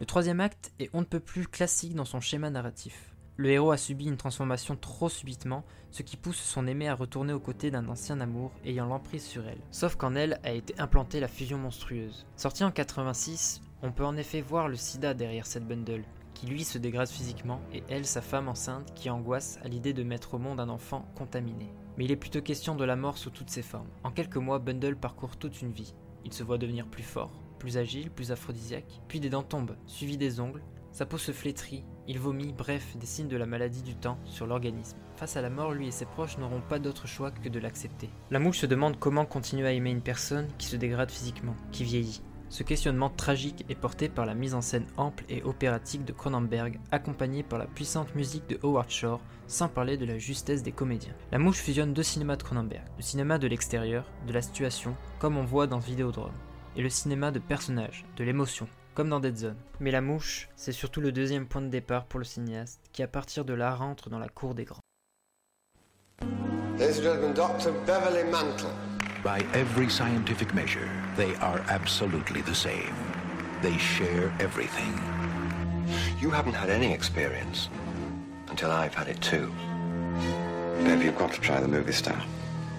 [0.00, 3.14] Le troisième acte est on ne peut plus classique dans son schéma narratif.
[3.38, 7.34] Le héros a subi une transformation trop subitement, ce qui pousse son aimé à retourner
[7.34, 9.60] aux côtés d'un ancien amour ayant l'emprise sur elle.
[9.70, 12.26] Sauf qu'en elle a été implantée la fusion monstrueuse.
[12.36, 16.04] Sorti en 86, on peut en effet voir le sida derrière cette bundle,
[16.36, 20.04] qui lui se dégrade physiquement, et elle, sa femme enceinte, qui angoisse à l'idée de
[20.04, 23.30] mettre au monde un enfant contaminé mais il est plutôt question de la mort sous
[23.30, 23.88] toutes ses formes.
[24.04, 25.94] En quelques mois, Bundle parcourt toute une vie.
[26.24, 30.18] Il se voit devenir plus fort, plus agile, plus aphrodisiaque, puis des dents tombent, suivies
[30.18, 33.94] des ongles, sa peau se flétrit, il vomit, bref, des signes de la maladie du
[33.94, 34.96] temps sur l'organisme.
[35.16, 38.08] Face à la mort, lui et ses proches n'auront pas d'autre choix que de l'accepter.
[38.30, 41.84] La mouche se demande comment continuer à aimer une personne qui se dégrade physiquement, qui
[41.84, 42.22] vieillit.
[42.48, 46.78] Ce questionnement tragique est porté par la mise en scène ample et opératique de Cronenberg,
[46.92, 51.14] accompagnée par la puissante musique de Howard Shore, sans parler de la justesse des comédiens.
[51.32, 55.36] La mouche fusionne deux cinémas de Cronenberg, le cinéma de l'extérieur, de la situation, comme
[55.36, 56.32] on voit dans Vidéodrome,
[56.76, 59.56] et le cinéma de personnages, de l'émotion, comme dans Dead Zone.
[59.80, 63.08] Mais la mouche, c'est surtout le deuxième point de départ pour le cinéaste, qui à
[63.08, 64.80] partir de là rentre dans la cour des grands.
[69.26, 72.94] By every scientific measure, they are absolutely the same.
[73.60, 74.92] They share everything.
[76.20, 77.68] You haven't had any experience
[78.46, 79.52] until I've had it too.
[80.84, 82.22] Babe, you've got to try the movie star.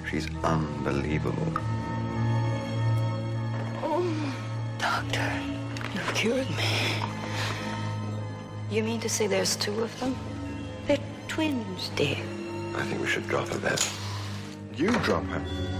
[0.10, 1.52] She's unbelievable.
[3.84, 4.34] Oh,
[4.78, 5.30] doctor,
[5.94, 6.94] you've cured me.
[8.72, 10.16] You mean to say there's two of them?
[10.88, 12.24] They're twins, dear.
[12.74, 13.78] I think we should drop her then.
[14.78, 15.77] You drop her.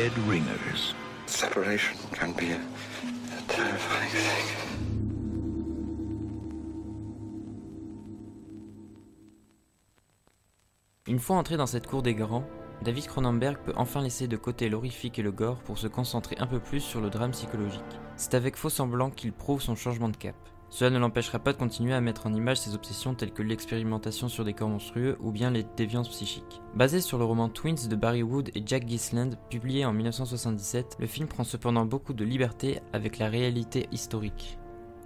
[0.00, 0.94] Dead Ringers.
[1.26, 4.46] Separation can be a, a terrifying thing.
[11.06, 12.44] Une fois entré dans cette cour des grands,
[12.80, 16.46] David Cronenberg peut enfin laisser de côté l'horrifique et le gore pour se concentrer un
[16.46, 17.82] peu plus sur le drame psychologique.
[18.16, 20.36] C'est avec faux semblant qu'il prouve son changement de cap.
[20.70, 24.28] Cela ne l'empêchera pas de continuer à mettre en image ses obsessions telles que l'expérimentation
[24.28, 26.62] sur des corps monstrueux ou bien les déviances psychiques.
[26.76, 31.06] Basé sur le roman Twins de Barry Wood et Jack Gisland, publié en 1977, le
[31.08, 34.58] film prend cependant beaucoup de liberté avec la réalité historique.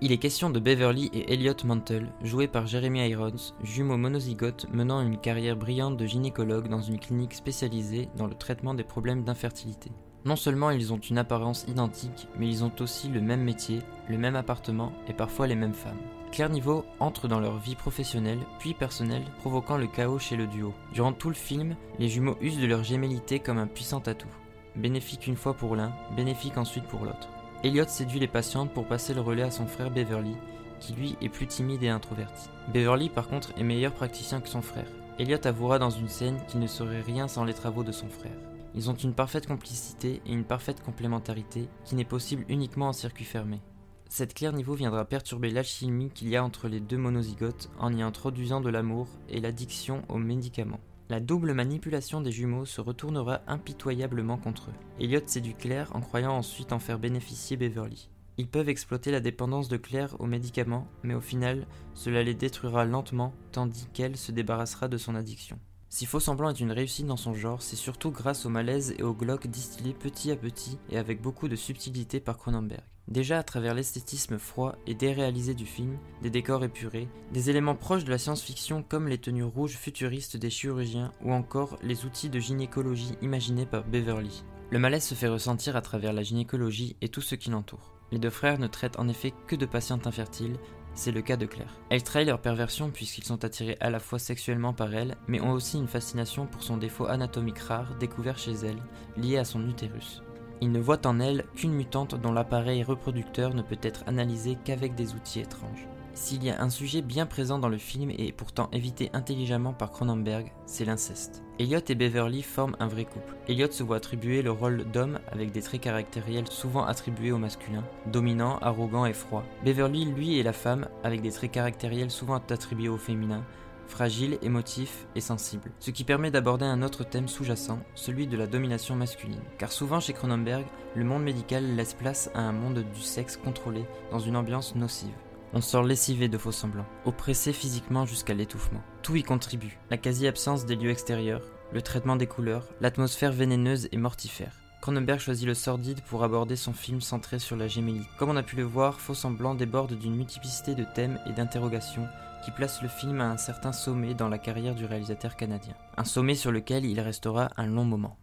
[0.03, 5.01] Il est question de Beverly et Elliot Mantle, joués par Jeremy Irons, jumeaux monozygotes menant
[5.01, 9.93] une carrière brillante de gynécologue dans une clinique spécialisée dans le traitement des problèmes d'infertilité.
[10.25, 14.17] Non seulement ils ont une apparence identique, mais ils ont aussi le même métier, le
[14.17, 16.01] même appartement et parfois les mêmes femmes.
[16.33, 20.75] Claire Niveau entre dans leur vie professionnelle puis personnelle, provoquant le chaos chez le duo.
[20.93, 24.35] Durant tout le film, les jumeaux usent de leur gémellité comme un puissant atout.
[24.77, 27.29] Bénéfique une fois pour l'un, bénéfique ensuite pour l'autre.
[27.63, 30.35] Elliot séduit les patientes pour passer le relais à son frère Beverly,
[30.81, 32.49] qui lui est plus timide et introverti.
[32.73, 34.89] Beverly par contre est meilleur praticien que son frère.
[35.19, 38.33] Elliot avouera dans une scène qu'il ne serait rien sans les travaux de son frère.
[38.75, 43.25] Ils ont une parfaite complicité et une parfaite complémentarité qui n'est possible uniquement en circuit
[43.25, 43.61] fermé.
[44.09, 48.03] Cette clair niveau viendra perturber l'alchimie qu'il y a entre les deux monozygotes en y
[48.03, 50.81] introduisant de l'amour et l'addiction aux médicaments.
[51.09, 54.75] La double manipulation des jumeaux se retournera impitoyablement contre eux.
[54.99, 58.09] Elliot séduit Claire en croyant ensuite en faire bénéficier Beverly.
[58.39, 62.85] Ils peuvent exploiter la dépendance de Claire aux médicaments, mais au final, cela les détruira
[62.85, 65.59] lentement, tandis qu'elle se débarrassera de son addiction.
[65.95, 69.05] Si Faux Semblant est une réussite dans son genre, c'est surtout grâce au malaise et
[69.05, 72.83] au glauque distillé petit à petit et avec beaucoup de subtilité par Cronenberg.
[73.07, 78.03] Déjà à travers l'esthétisme froid et déréalisé du film, des décors épurés, des éléments proches
[78.03, 82.41] de la science-fiction comme les tenues rouges futuristes des chirurgiens ou encore les outils de
[82.41, 84.43] gynécologie imaginés par Beverly.
[84.71, 87.95] Le malaise se fait ressentir à travers la gynécologie et tout ce qui l'entoure.
[88.11, 90.57] Les deux frères ne traitent en effet que de patientes infertiles,
[90.95, 91.77] c'est le cas de Claire.
[91.91, 95.53] Elles trahissent leur perversion puisqu'ils sont attirés à la fois sexuellement par elle, mais ont
[95.53, 98.83] aussi une fascination pour son défaut anatomique rare découvert chez elle,
[99.17, 100.23] lié à son utérus.
[100.61, 104.95] Ils ne voient en elle qu'une mutante dont l'appareil reproducteur ne peut être analysé qu'avec
[104.95, 105.87] des outils étranges.
[106.15, 109.91] S'il y a un sujet bien présent dans le film et pourtant évité intelligemment par
[109.91, 111.44] Cronenberg, c'est l'inceste.
[111.61, 113.37] Elliot et Beverly forment un vrai couple.
[113.49, 117.85] Elliot se voit attribuer le rôle d'homme avec des traits caractériels souvent attribués au masculin,
[118.07, 119.45] dominant, arrogant et froid.
[119.65, 123.45] Beverly, lui, est la femme avec des traits caractériels souvent attribués au féminin,
[123.87, 128.49] fragile, émotif et sensible, ce qui permet d'aborder un autre thème sous-jacent, celui de la
[128.49, 129.43] domination masculine.
[129.57, 130.65] Car souvent chez Cronenberg,
[130.97, 135.15] le monde médical laisse place à un monde du sexe contrôlé dans une ambiance nocive.
[135.53, 138.83] On sort lessivé de faux semblants, oppressé physiquement jusqu'à l'étouffement.
[139.05, 141.43] Tout y contribue, la quasi-absence des lieux extérieurs,
[141.75, 144.63] le traitement des couleurs, l'atmosphère vénéneuse et mortifère.
[144.81, 148.07] Cronenberg choisit le sordide pour aborder son film centré sur la gémélie.
[148.17, 152.09] Comme on a pu le voir, Faux Semblant déborde d'une multiplicité de thèmes et d'interrogations
[152.47, 155.75] qui place le film à un certain sommet dans la carrière du réalisateur canadien.
[155.99, 158.17] Un sommet sur lequel il restera un long moment.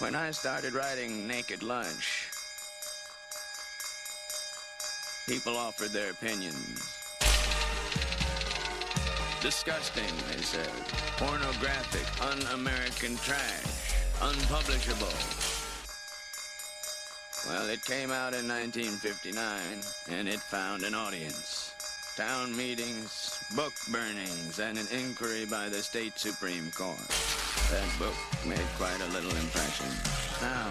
[0.00, 2.30] When I started writing Naked Lunch,
[5.28, 6.96] people offered their opinions.
[9.42, 10.70] Disgusting, they said.
[11.18, 13.92] Pornographic, un-American trash.
[14.22, 15.12] Unpublishable.
[17.46, 19.36] Well, it came out in 1959,
[20.08, 21.74] and it found an audience.
[22.16, 27.39] Town meetings, book burnings, and an inquiry by the state Supreme Court.
[27.70, 28.14] That book
[28.46, 29.86] made quite a little impression.
[30.40, 30.70] Now,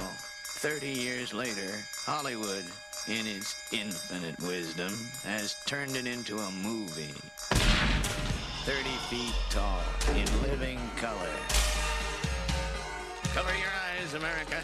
[0.60, 1.72] 30 years later,
[2.06, 2.66] Hollywood,
[3.08, 7.14] in its infinite wisdom, has turned it into a movie.
[8.66, 11.34] 30 feet tall, in living color.
[13.34, 14.62] Cover your eyes, America.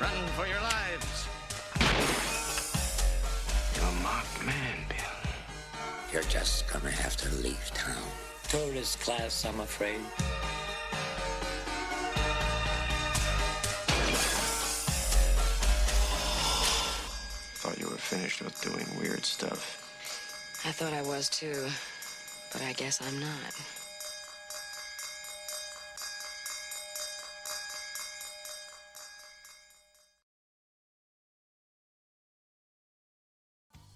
[0.00, 1.26] Run for your lives.
[3.76, 5.32] You're a marked man, Bill.
[6.12, 8.02] You're just gonna have to leave town.
[8.48, 10.00] Tourist class, I'm afraid.
[17.62, 19.76] Thought you were finished with doing weird stuff.
[20.64, 21.68] I thought I was too,
[22.52, 23.54] but I guess I'm not.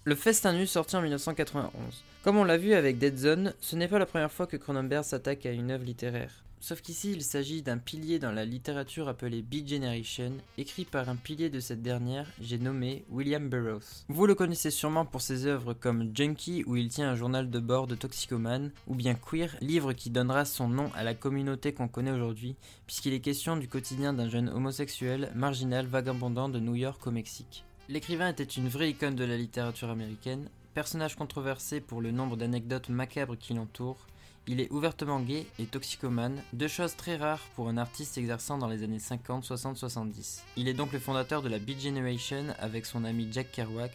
[0.07, 2.03] Le Festin Nu sorti en 1991.
[2.23, 5.03] Comme on l'a vu avec Dead Zone, ce n'est pas la première fois que Cronenberg
[5.03, 6.43] s'attaque à une œuvre littéraire.
[6.67, 11.15] Sauf qu'ici, il s'agit d'un pilier dans la littérature appelé Beat Generation, écrit par un
[11.15, 14.03] pilier de cette dernière, j'ai nommé William Burroughs.
[14.09, 17.59] Vous le connaissez sûrement pour ses œuvres comme Junkie, où il tient un journal de
[17.59, 21.87] bord de toxicomane, ou bien Queer, livre qui donnera son nom à la communauté qu'on
[21.87, 22.55] connaît aujourd'hui,
[22.87, 27.63] puisqu'il est question du quotidien d'un jeune homosexuel, marginal, vagabondant de New York au Mexique.
[27.89, 32.89] L'écrivain était une vraie icône de la littérature américaine, personnage controversé pour le nombre d'anecdotes
[32.89, 34.07] macabres qui l'entourent,
[34.47, 38.67] il est ouvertement gay et toxicomane, deux choses très rares pour un artiste exerçant dans
[38.67, 40.43] les années 50, 60, 70.
[40.55, 43.91] Il est donc le fondateur de la Beat Generation avec son ami Jack Kerouac,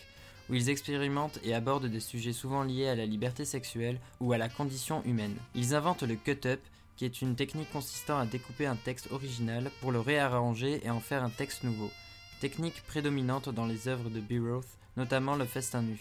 [0.48, 4.38] où ils expérimentent et abordent des sujets souvent liés à la liberté sexuelle ou à
[4.38, 5.36] la condition humaine.
[5.54, 6.60] Ils inventent le cut-up,
[6.96, 11.00] qui est une technique consistant à découper un texte original pour le réarranger et en
[11.00, 11.90] faire un texte nouveau.
[12.40, 16.00] Technique prédominante dans les œuvres de Burroughs, notamment le festin nu.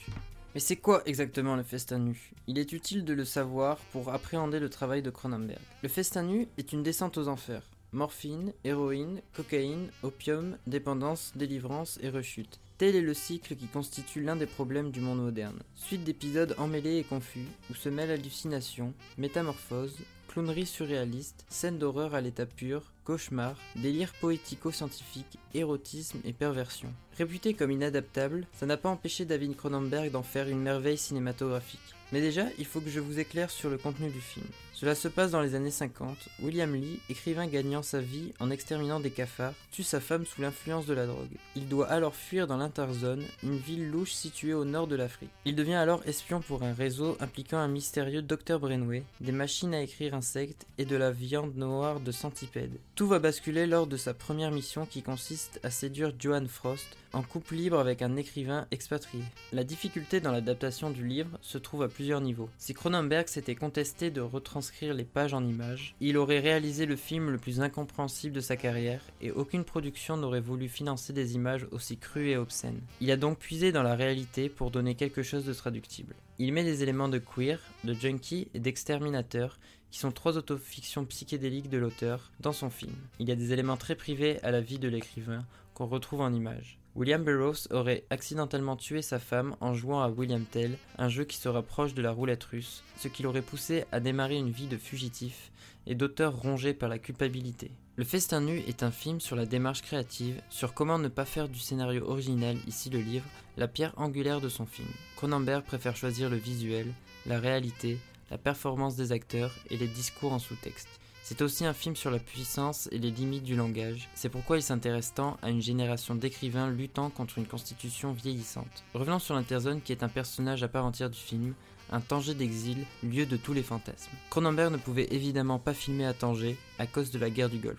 [0.60, 2.34] Mais c'est quoi exactement le festin nu?
[2.48, 5.62] Il est utile de le savoir pour appréhender le travail de Cronenberg.
[5.82, 7.62] Le festin nu est une descente aux enfers.
[7.94, 12.60] Morphine, héroïne, cocaïne, opium, dépendance, délivrance et rechute.
[12.78, 15.62] Tel est le cycle qui constitue l'un des problèmes du monde moderne.
[15.76, 20.00] Suite d'épisodes emmêlés et confus, où se mêlent hallucinations, métamorphoses,
[20.30, 26.94] clownerie surréaliste, scènes d'horreur à l'état pur, cauchemar, délire poético-scientifique, érotisme et perversion.
[27.18, 31.80] Réputé comme inadaptable, ça n'a pas empêché David Cronenberg d'en faire une merveille cinématographique.
[32.12, 34.46] Mais déjà, il faut que je vous éclaire sur le contenu du film.
[34.80, 36.30] Cela se passe dans les années 50.
[36.42, 40.86] William Lee, écrivain gagnant sa vie en exterminant des cafards, tue sa femme sous l'influence
[40.86, 41.36] de la drogue.
[41.58, 45.32] Il doit alors fuir dans l'Interzone, une ville louche située au nord de l'Afrique.
[45.44, 49.82] Il devient alors espion pour un réseau impliquant un mystérieux Dr Brainway, des machines à
[49.82, 52.80] écrire insectes et de la viande noire de centipèdes.
[52.96, 57.22] Tout va basculer lors de sa première mission qui consiste à séduire Joan Frost, en
[57.22, 59.24] couple libre avec un écrivain expatrié.
[59.52, 62.50] La difficulté dans l'adaptation du livre se trouve à plusieurs niveaux.
[62.58, 67.30] Si Cronenberg s'était contesté de retranscrire les pages en images, il aurait réalisé le film
[67.30, 71.98] le plus incompréhensible de sa carrière et aucune production n'aurait voulu financer des images aussi
[71.98, 72.82] crues et obscènes.
[73.02, 76.16] Il a donc puisé dans la réalité pour donner quelque chose de traductible.
[76.38, 79.60] Il met des éléments de queer, de junkie et d'exterminateur
[79.92, 82.96] qui sont trois autofictions psychédéliques de l'auteur dans son film.
[83.20, 86.34] Il y a des éléments très privés à la vie de l'écrivain qu'on retrouve en
[86.34, 86.79] images.
[87.00, 91.38] William Burroughs aurait accidentellement tué sa femme en jouant à William Tell, un jeu qui
[91.38, 94.76] se rapproche de la roulette russe, ce qui l'aurait poussé à démarrer une vie de
[94.76, 95.50] fugitif
[95.88, 97.72] et d'auteur rongé par la culpabilité.
[97.96, 101.48] Le Festin nu est un film sur la démarche créative, sur comment ne pas faire
[101.48, 103.26] du scénario original, ici le livre,
[103.56, 104.90] la pierre angulaire de son film.
[105.16, 106.94] Cronenberg préfère choisir le visuel,
[107.26, 107.98] la réalité,
[108.30, 110.99] la performance des acteurs et les discours en sous-texte.
[111.30, 114.10] C'est aussi un film sur la puissance et les limites du langage.
[114.16, 118.84] C'est pourquoi il s'intéresse tant à une génération d'écrivains luttant contre une constitution vieillissante.
[118.96, 121.54] Revenons sur l'Interzone qui est un personnage à part entière du film,
[121.92, 124.10] un Tanger d'exil, lieu de tous les fantasmes.
[124.32, 127.78] Cronenberg ne pouvait évidemment pas filmer à Tanger à cause de la guerre du Golfe.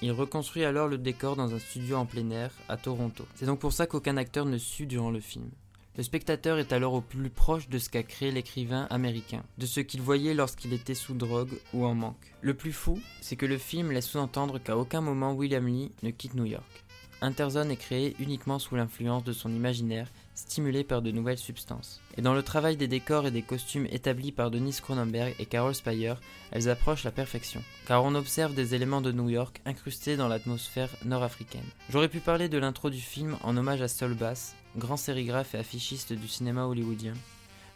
[0.00, 3.26] Il reconstruit alors le décor dans un studio en plein air à Toronto.
[3.34, 5.50] C'est donc pour ça qu'aucun acteur ne sut durant le film.
[5.94, 9.80] Le spectateur est alors au plus proche de ce qu'a créé l'écrivain américain, de ce
[9.80, 12.34] qu'il voyait lorsqu'il était sous drogue ou en manque.
[12.40, 16.10] Le plus fou, c'est que le film laisse sous-entendre qu'à aucun moment William Lee ne
[16.10, 16.84] quitte New York.
[17.20, 22.00] Interzone est créé uniquement sous l'influence de son imaginaire, stimulé par de nouvelles substances.
[22.16, 25.74] Et dans le travail des décors et des costumes établis par Denis Cronenberg et Carol
[25.74, 26.20] Spire,
[26.50, 30.90] elles approchent la perfection, car on observe des éléments de New York incrustés dans l'atmosphère
[31.04, 31.60] nord-africaine.
[31.90, 35.58] J'aurais pu parler de l'intro du film en hommage à Saul Bass, grand sérigraphe et
[35.58, 37.14] affichiste du cinéma hollywoodien.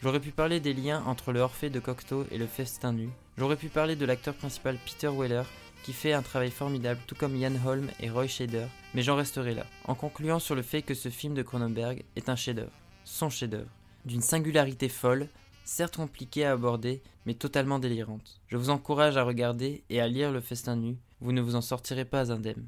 [0.02, 3.08] J'aurais pu parler des liens entre le Orphée de Cocteau et le Festin nu.
[3.38, 5.44] J'aurais pu parler de l'acteur principal Peter Weller,
[5.82, 9.54] qui fait un travail formidable tout comme Ian Holm et Roy Shader, mais j'en resterai
[9.54, 12.72] là, en concluant sur le fait que ce film de Cronenberg est un chef-d'œuvre,
[13.04, 13.70] son chef-d'œuvre,
[14.04, 15.28] d'une singularité folle,
[15.64, 18.40] certes compliquée à aborder, mais totalement délirante.
[18.48, 21.60] Je vous encourage à regarder et à lire Le Festin nu, vous ne vous en
[21.60, 22.66] sortirez pas indemne.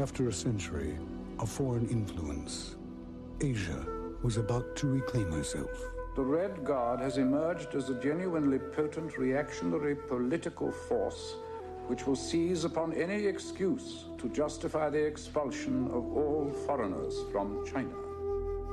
[0.00, 0.96] After a century
[1.38, 2.76] of foreign influence,
[3.42, 3.84] Asia
[4.22, 5.68] was about to reclaim herself.
[6.16, 11.36] The Red Guard has emerged as a genuinely potent reactionary political force
[11.86, 17.94] which will seize upon any excuse to justify the expulsion of all foreigners from China.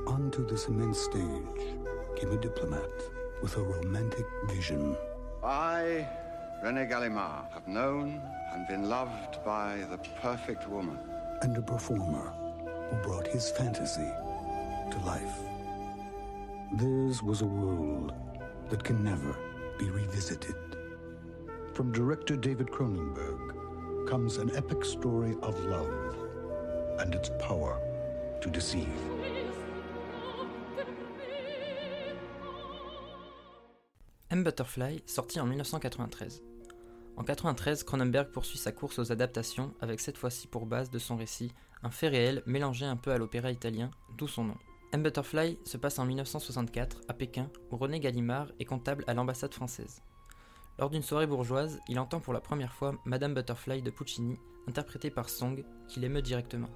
[0.06, 1.76] Onto this immense stage
[2.16, 3.02] came a diplomat
[3.42, 4.96] with a romantic vision.
[5.44, 6.08] I,
[6.64, 8.18] Rene Gallimard, have known
[8.54, 10.98] and been loved by the perfect woman
[11.42, 12.32] and a performer
[12.90, 14.10] who brought his fantasy
[14.90, 15.38] to life.
[16.72, 18.12] Theirs was a world
[18.70, 19.36] that can never
[19.78, 20.54] be revisited.
[21.74, 26.16] From director David Cronenberg comes an epic story of love
[26.98, 27.80] and its power
[28.40, 28.88] to deceive.
[34.30, 34.44] M.
[34.44, 36.47] Butterfly, sorti en 1993.
[37.18, 41.16] En 1993, Cronenberg poursuit sa course aux adaptations avec cette fois-ci pour base de son
[41.16, 41.52] récit
[41.82, 44.56] un fait réel mélangé un peu à l'opéra italien, d'où son nom.
[44.92, 45.02] M.
[45.02, 50.00] Butterfly se passe en 1964 à Pékin où René Gallimard est comptable à l'ambassade française.
[50.78, 54.38] Lors d'une soirée bourgeoise, il entend pour la première fois Madame Butterfly de Puccini,
[54.68, 56.70] interprétée par Song, qui l'émeut directement.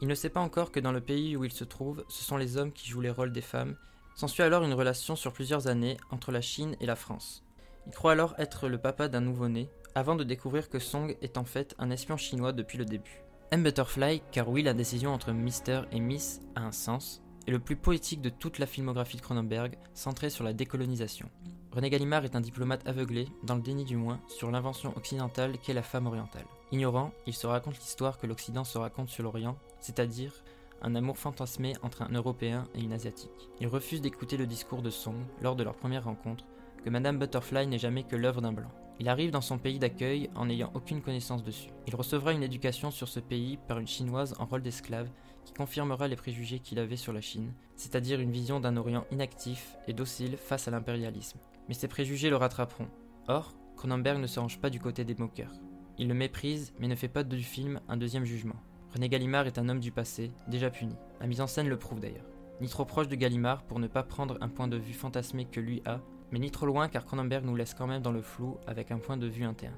[0.00, 2.36] Il ne sait pas encore que dans le pays où il se trouve, ce sont
[2.36, 3.76] les hommes qui jouent les rôles des femmes.
[4.14, 7.42] S'ensuit alors une relation sur plusieurs années entre la Chine et la France.
[7.86, 11.44] Il croit alors être le papa d'un nouveau-né, avant de découvrir que Song est en
[11.44, 13.22] fait un espion chinois depuis le début.
[13.50, 13.62] M.
[13.62, 15.82] Butterfly, car oui, la décision entre Mr.
[15.92, 19.76] et Miss a un sens, est le plus poétique de toute la filmographie de Cronenberg,
[19.94, 21.28] centré sur la décolonisation.
[21.72, 25.74] René Gallimard est un diplomate aveuglé, dans le déni du moins, sur l'invention occidentale qu'est
[25.74, 26.44] la femme orientale.
[26.70, 30.32] Ignorant, il se raconte l'histoire que l'Occident se raconte sur l'Orient, c'est-à-dire
[30.82, 33.50] un amour fantasmé entre un Européen et une Asiatique.
[33.60, 36.44] Il refuse d'écouter le discours de Song, lors de leur première rencontre,
[36.84, 38.70] que Madame Butterfly n'est jamais que l'œuvre d'un blanc.
[39.00, 41.70] Il arrive dans son pays d'accueil en n'ayant aucune connaissance dessus.
[41.86, 45.08] Il recevra une éducation sur ce pays par une chinoise en rôle d'esclave
[45.44, 49.76] qui confirmera les préjugés qu'il avait sur la Chine, c'est-à-dire une vision d'un Orient inactif
[49.88, 51.38] et docile face à l'impérialisme.
[51.68, 52.88] Mais ces préjugés le rattraperont.
[53.28, 55.52] Or, Cronenberg ne se range pas du côté des moqueurs.
[55.98, 58.56] Il le méprise, mais ne fait pas du film un deuxième jugement.
[58.94, 60.94] René Gallimard est un homme du passé, déjà puni.
[61.20, 62.26] La mise en scène le prouve d'ailleurs.
[62.60, 65.60] Ni trop proche de Gallimard pour ne pas prendre un point de vue fantasmé que
[65.60, 66.00] lui a,
[66.32, 68.98] mais ni trop loin car Cronenberg nous laisse quand même dans le flou avec un
[68.98, 69.76] point de vue interne.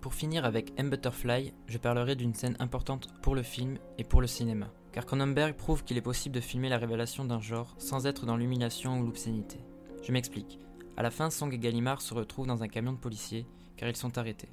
[0.00, 0.90] Pour finir avec M.
[0.90, 5.54] Butterfly, je parlerai d'une scène importante pour le film et pour le cinéma, car Cronenberg
[5.54, 9.04] prouve qu'il est possible de filmer la révélation d'un genre sans être dans l'humiliation ou
[9.04, 9.58] l'obscénité.
[10.02, 10.60] Je m'explique.
[10.96, 13.96] À la fin, Song et Gallimard se retrouvent dans un camion de policiers, car ils
[13.96, 14.50] sont arrêtés.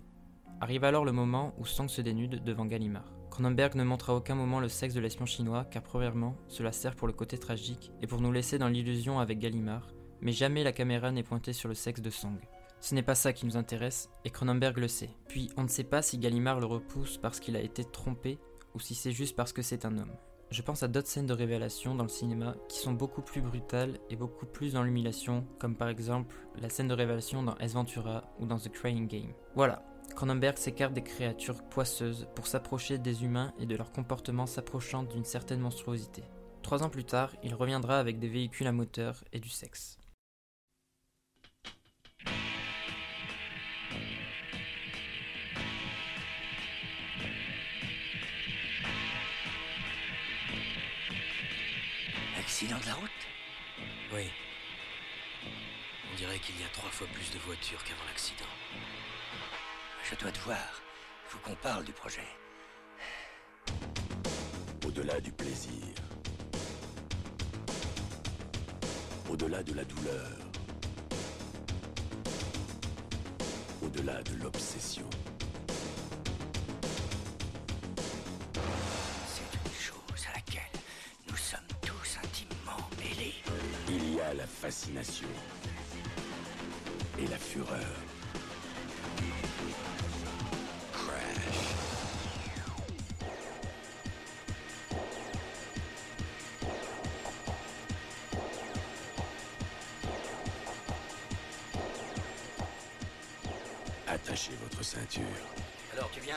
[0.60, 3.14] Arrive alors le moment où Song se dénude devant Gallimard.
[3.30, 6.96] Cronenberg ne montre à aucun moment le sexe de l'espion chinois, car premièrement, cela sert
[6.96, 9.88] pour le côté tragique et pour nous laisser dans l'illusion avec Gallimard,
[10.24, 12.38] mais jamais la caméra n'est pointée sur le sexe de Song.
[12.80, 15.12] Ce n'est pas ça qui nous intéresse, et Cronenberg le sait.
[15.28, 18.40] Puis on ne sait pas si Gallimard le repousse parce qu'il a été trompé,
[18.74, 20.16] ou si c'est juste parce que c'est un homme.
[20.50, 24.00] Je pense à d'autres scènes de révélation dans le cinéma qui sont beaucoup plus brutales
[24.10, 28.24] et beaucoup plus dans l'humiliation, comme par exemple la scène de révélation dans S Ventura
[28.40, 29.34] ou dans The Crying Game.
[29.56, 29.84] Voilà,
[30.16, 35.26] Cronenberg s'écarte des créatures poisseuses pour s'approcher des humains et de leur comportement s'approchant d'une
[35.26, 36.24] certaine monstruosité.
[36.62, 39.98] Trois ans plus tard, il reviendra avec des véhicules à moteur et du sexe.
[52.64, 53.10] Accident de la route
[54.14, 54.30] Oui.
[56.10, 58.50] On dirait qu'il y a trois fois plus de voitures qu'avant l'accident.
[60.10, 60.82] Je dois te voir.
[61.28, 62.26] Faut qu'on parle du projet.
[64.86, 65.94] Au-delà du plaisir.
[69.30, 70.38] Au-delà de la douleur.
[73.82, 75.10] Au-delà de l'obsession.
[84.44, 85.28] La fascination
[87.18, 87.80] et la fureur.
[104.10, 105.24] Attachez votre ceinture.
[105.94, 106.36] Alors tu viens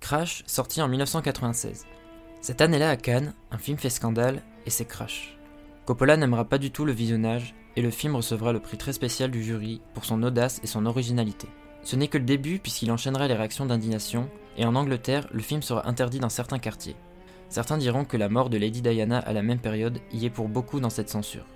[0.00, 1.86] Crash, sorti en 1996.
[2.42, 5.38] Cette année-là à Cannes, un film fait scandale et c'est Crash.
[5.86, 9.30] Coppola n'aimera pas du tout le visionnage et le film recevra le prix très spécial
[9.30, 11.48] du jury pour son audace et son originalité.
[11.82, 15.62] Ce n'est que le début puisqu'il enchaînera les réactions d'indignation et en Angleterre, le film
[15.62, 16.96] sera interdit dans certains quartiers.
[17.48, 20.48] Certains diront que la mort de Lady Diana à la même période y est pour
[20.48, 21.46] beaucoup dans cette censure.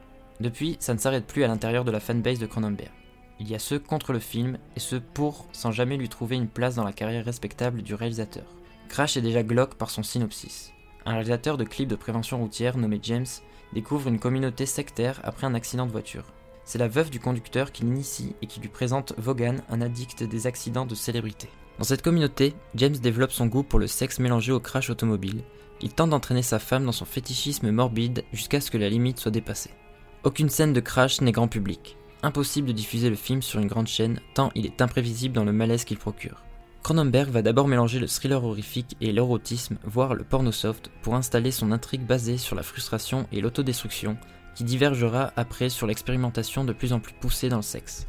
[0.40, 2.90] Depuis, ça ne s'arrête plus à l'intérieur de la fanbase de Cronenberg.
[3.38, 6.48] Il y a ceux contre le film et ceux pour sans jamais lui trouver une
[6.48, 8.44] place dans la carrière respectable du réalisateur.
[8.88, 10.73] Crash est déjà glauque par son synopsis.
[11.06, 13.26] Un réalisateur de clips de prévention routière nommé James
[13.72, 16.24] découvre une communauté sectaire après un accident de voiture.
[16.64, 20.46] C'est la veuve du conducteur qui l'initie et qui lui présente Vaughan, un addict des
[20.46, 21.48] accidents de célébrité.
[21.78, 25.42] Dans cette communauté, James développe son goût pour le sexe mélangé au crash automobile.
[25.82, 29.30] Il tente d'entraîner sa femme dans son fétichisme morbide jusqu'à ce que la limite soit
[29.32, 29.70] dépassée.
[30.22, 31.98] Aucune scène de crash n'est grand public.
[32.22, 35.52] Impossible de diffuser le film sur une grande chaîne tant il est imprévisible dans le
[35.52, 36.43] malaise qu'il procure.
[36.84, 41.50] Cronenberg va d'abord mélanger le thriller horrifique et l'érotisme, voire le porno soft, pour installer
[41.50, 44.18] son intrigue basée sur la frustration et l'autodestruction,
[44.54, 48.06] qui divergera après sur l'expérimentation de plus en plus poussée dans le sexe.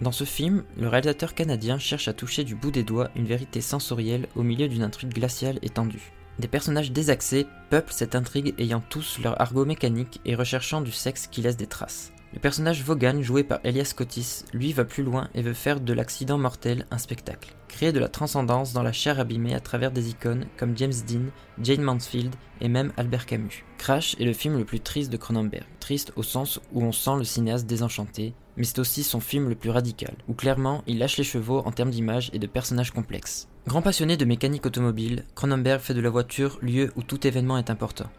[0.00, 3.60] Dans ce film, le réalisateur canadien cherche à toucher du bout des doigts une vérité
[3.60, 6.10] sensorielle au milieu d'une intrigue glaciale et tendue.
[6.40, 11.28] Des personnages désaxés peuplent cette intrigue ayant tous leur argot mécanique et recherchant du sexe
[11.28, 12.12] qui laisse des traces.
[12.34, 15.92] Le personnage Vaughan, joué par Elias Cotis, lui va plus loin et veut faire de
[15.92, 17.54] l'accident mortel un spectacle.
[17.68, 21.26] Créer de la transcendance dans la chair abîmée à travers des icônes comme James Dean,
[21.62, 23.64] Jane Mansfield et même Albert Camus.
[23.78, 25.64] Crash est le film le plus triste de Cronenberg.
[25.78, 29.54] Triste au sens où on sent le cinéaste désenchanté, mais c'est aussi son film le
[29.54, 33.46] plus radical, où clairement il lâche les chevaux en termes d'image et de personnages complexes.
[33.68, 37.70] Grand passionné de mécanique automobile, Cronenberg fait de la voiture lieu où tout événement est
[37.70, 38.10] important.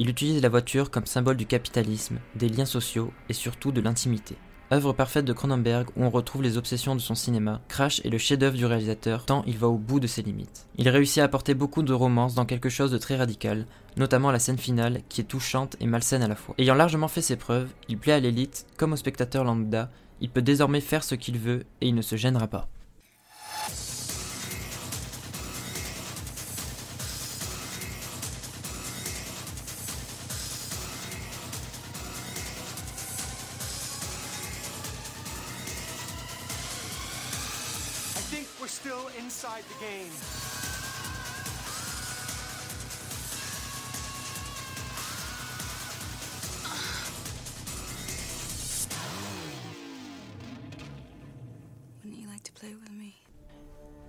[0.00, 4.36] Il utilise la voiture comme symbole du capitalisme, des liens sociaux et surtout de l'intimité.
[4.70, 8.16] Œuvre parfaite de Cronenberg où on retrouve les obsessions de son cinéma, Crash est le
[8.16, 10.68] chef-d'œuvre du réalisateur tant il va au bout de ses limites.
[10.76, 14.38] Il réussit à apporter beaucoup de romance dans quelque chose de très radical, notamment la
[14.38, 16.54] scène finale qui est touchante et malsaine à la fois.
[16.58, 19.90] Ayant largement fait ses preuves, il plaît à l'élite comme au spectateur lambda,
[20.20, 22.68] il peut désormais faire ce qu'il veut et il ne se gênera pas.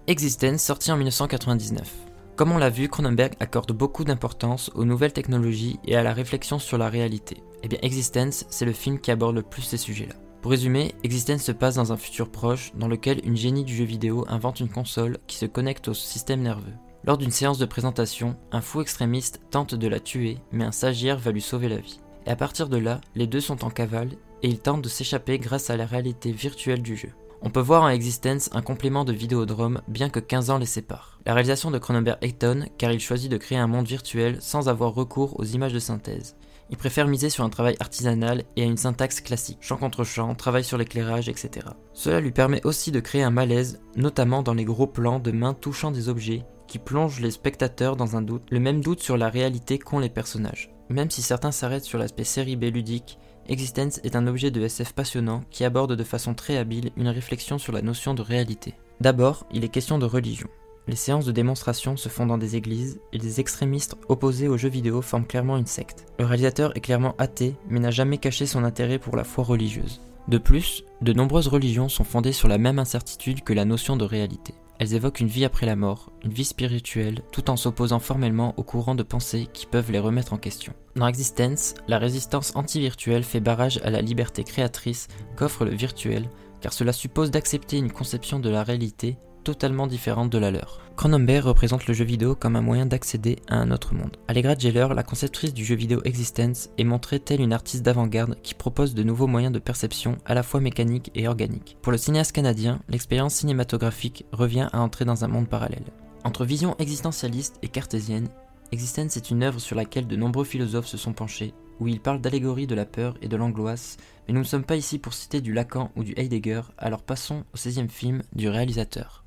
[0.10, 1.88] Existence sorti en 1999.
[2.36, 6.58] Comme on l'a vu, Cronenberg accorde beaucoup d'importance aux nouvelles technologies et à la réflexion
[6.58, 7.44] sur la réalité.
[7.62, 10.16] Et bien Existence, c'est le film qui aborde le plus ces sujets-là.
[10.42, 13.84] Pour résumer, Existence se passe dans un futur proche dans lequel une génie du jeu
[13.84, 16.74] vidéo invente une console qui se connecte au système nerveux.
[17.04, 21.20] Lors d'une séance de présentation, un fou extrémiste tente de la tuer, mais un stagiaire
[21.20, 22.00] va lui sauver la vie.
[22.26, 25.38] Et à partir de là, les deux sont en cavale et ils tentent de s'échapper
[25.38, 27.12] grâce à la réalité virtuelle du jeu.
[27.42, 31.20] On peut voir en Existence un complément de Vidéodrome bien que 15 ans les séparent.
[31.26, 34.94] La réalisation de Cronenberg étonne car il choisit de créer un monde virtuel sans avoir
[34.94, 36.36] recours aux images de synthèse.
[36.70, 40.36] Il préfère miser sur un travail artisanal et à une syntaxe classique, chant contre chant,
[40.36, 41.66] travail sur l'éclairage, etc.
[41.94, 45.54] Cela lui permet aussi de créer un malaise, notamment dans les gros plans de mains
[45.54, 49.30] touchant des objets qui plongent les spectateurs dans un doute, le même doute sur la
[49.30, 50.72] réalité qu'ont les personnages.
[50.90, 53.18] Même si certains s'arrêtent sur l'aspect série B ludique,
[53.50, 57.58] Existence est un objet de SF passionnant qui aborde de façon très habile une réflexion
[57.58, 58.76] sur la notion de réalité.
[59.02, 60.48] D'abord, il est question de religion.
[60.88, 64.70] Les séances de démonstration se font dans des églises et les extrémistes opposés aux jeux
[64.70, 66.06] vidéo forment clairement une secte.
[66.20, 70.00] Le réalisateur est clairement athée mais n'a jamais caché son intérêt pour la foi religieuse.
[70.28, 74.06] De plus, de nombreuses religions sont fondées sur la même incertitude que la notion de
[74.06, 74.54] réalité.
[74.80, 78.64] Elles évoquent une vie après la mort, une vie spirituelle, tout en s'opposant formellement aux
[78.64, 80.74] courants de pensée qui peuvent les remettre en question.
[80.96, 86.30] Dans Existence, la résistance anti-virtuelle fait barrage à la liberté créatrice qu'offre le virtuel,
[86.62, 90.82] car cela suppose d'accepter une conception de la réalité totalement différente de la leur.
[90.96, 94.18] Cronenberg représente le jeu vidéo comme un moyen d'accéder à un autre monde.
[94.28, 98.54] Allegra Geller, la conceptrice du jeu vidéo Existence, est montrée telle une artiste d'avant-garde qui
[98.54, 101.78] propose de nouveaux moyens de perception à la fois mécaniques et organiques.
[101.82, 105.86] Pour le cinéaste canadien, l'expérience cinématographique revient à entrer dans un monde parallèle.
[106.26, 108.28] Entre vision existentialiste et cartésienne,
[108.72, 112.22] Existence est une œuvre sur laquelle de nombreux philosophes se sont penchés, où ils parlent
[112.22, 115.42] d'allégorie de la peur et de l'angoisse, mais nous ne sommes pas ici pour citer
[115.42, 119.24] du Lacan ou du Heidegger, alors passons au 16e film du réalisateur.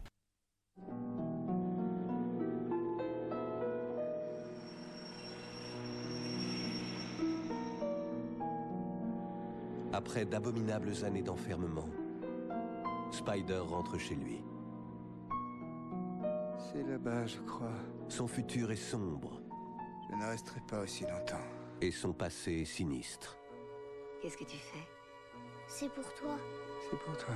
[9.92, 11.88] Après d'abominables années d'enfermement,
[13.10, 14.42] Spider rentre chez lui.
[16.58, 17.72] C'est là-bas, je crois.
[18.08, 19.40] Son futur est sombre
[20.10, 21.44] Je ne resterai pas aussi longtemps.
[21.80, 23.36] et son passé est sinistre.
[24.20, 24.86] Qu'est-ce que tu fais?
[25.66, 26.36] C'est pour toi.
[26.88, 27.34] C'est pour toi.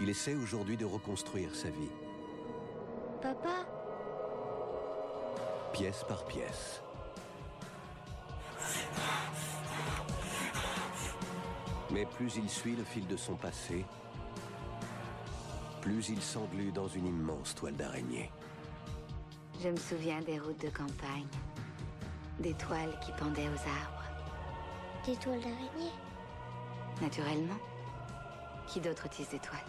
[0.00, 1.90] Il essaie aujourd'hui de reconstruire sa vie,
[3.22, 3.64] Papa,
[5.72, 6.82] pièce par pièce.
[11.94, 13.84] Mais plus il suit le fil de son passé,
[15.80, 18.32] plus il s'englue dans une immense toile d'araignée.
[19.62, 21.28] Je me souviens des routes de campagne,
[22.40, 24.02] des toiles qui pendaient aux arbres.
[25.06, 25.92] des toiles d'araignée?
[27.00, 27.60] Naturellement.
[28.66, 29.60] Qui d'autre tisse des toiles?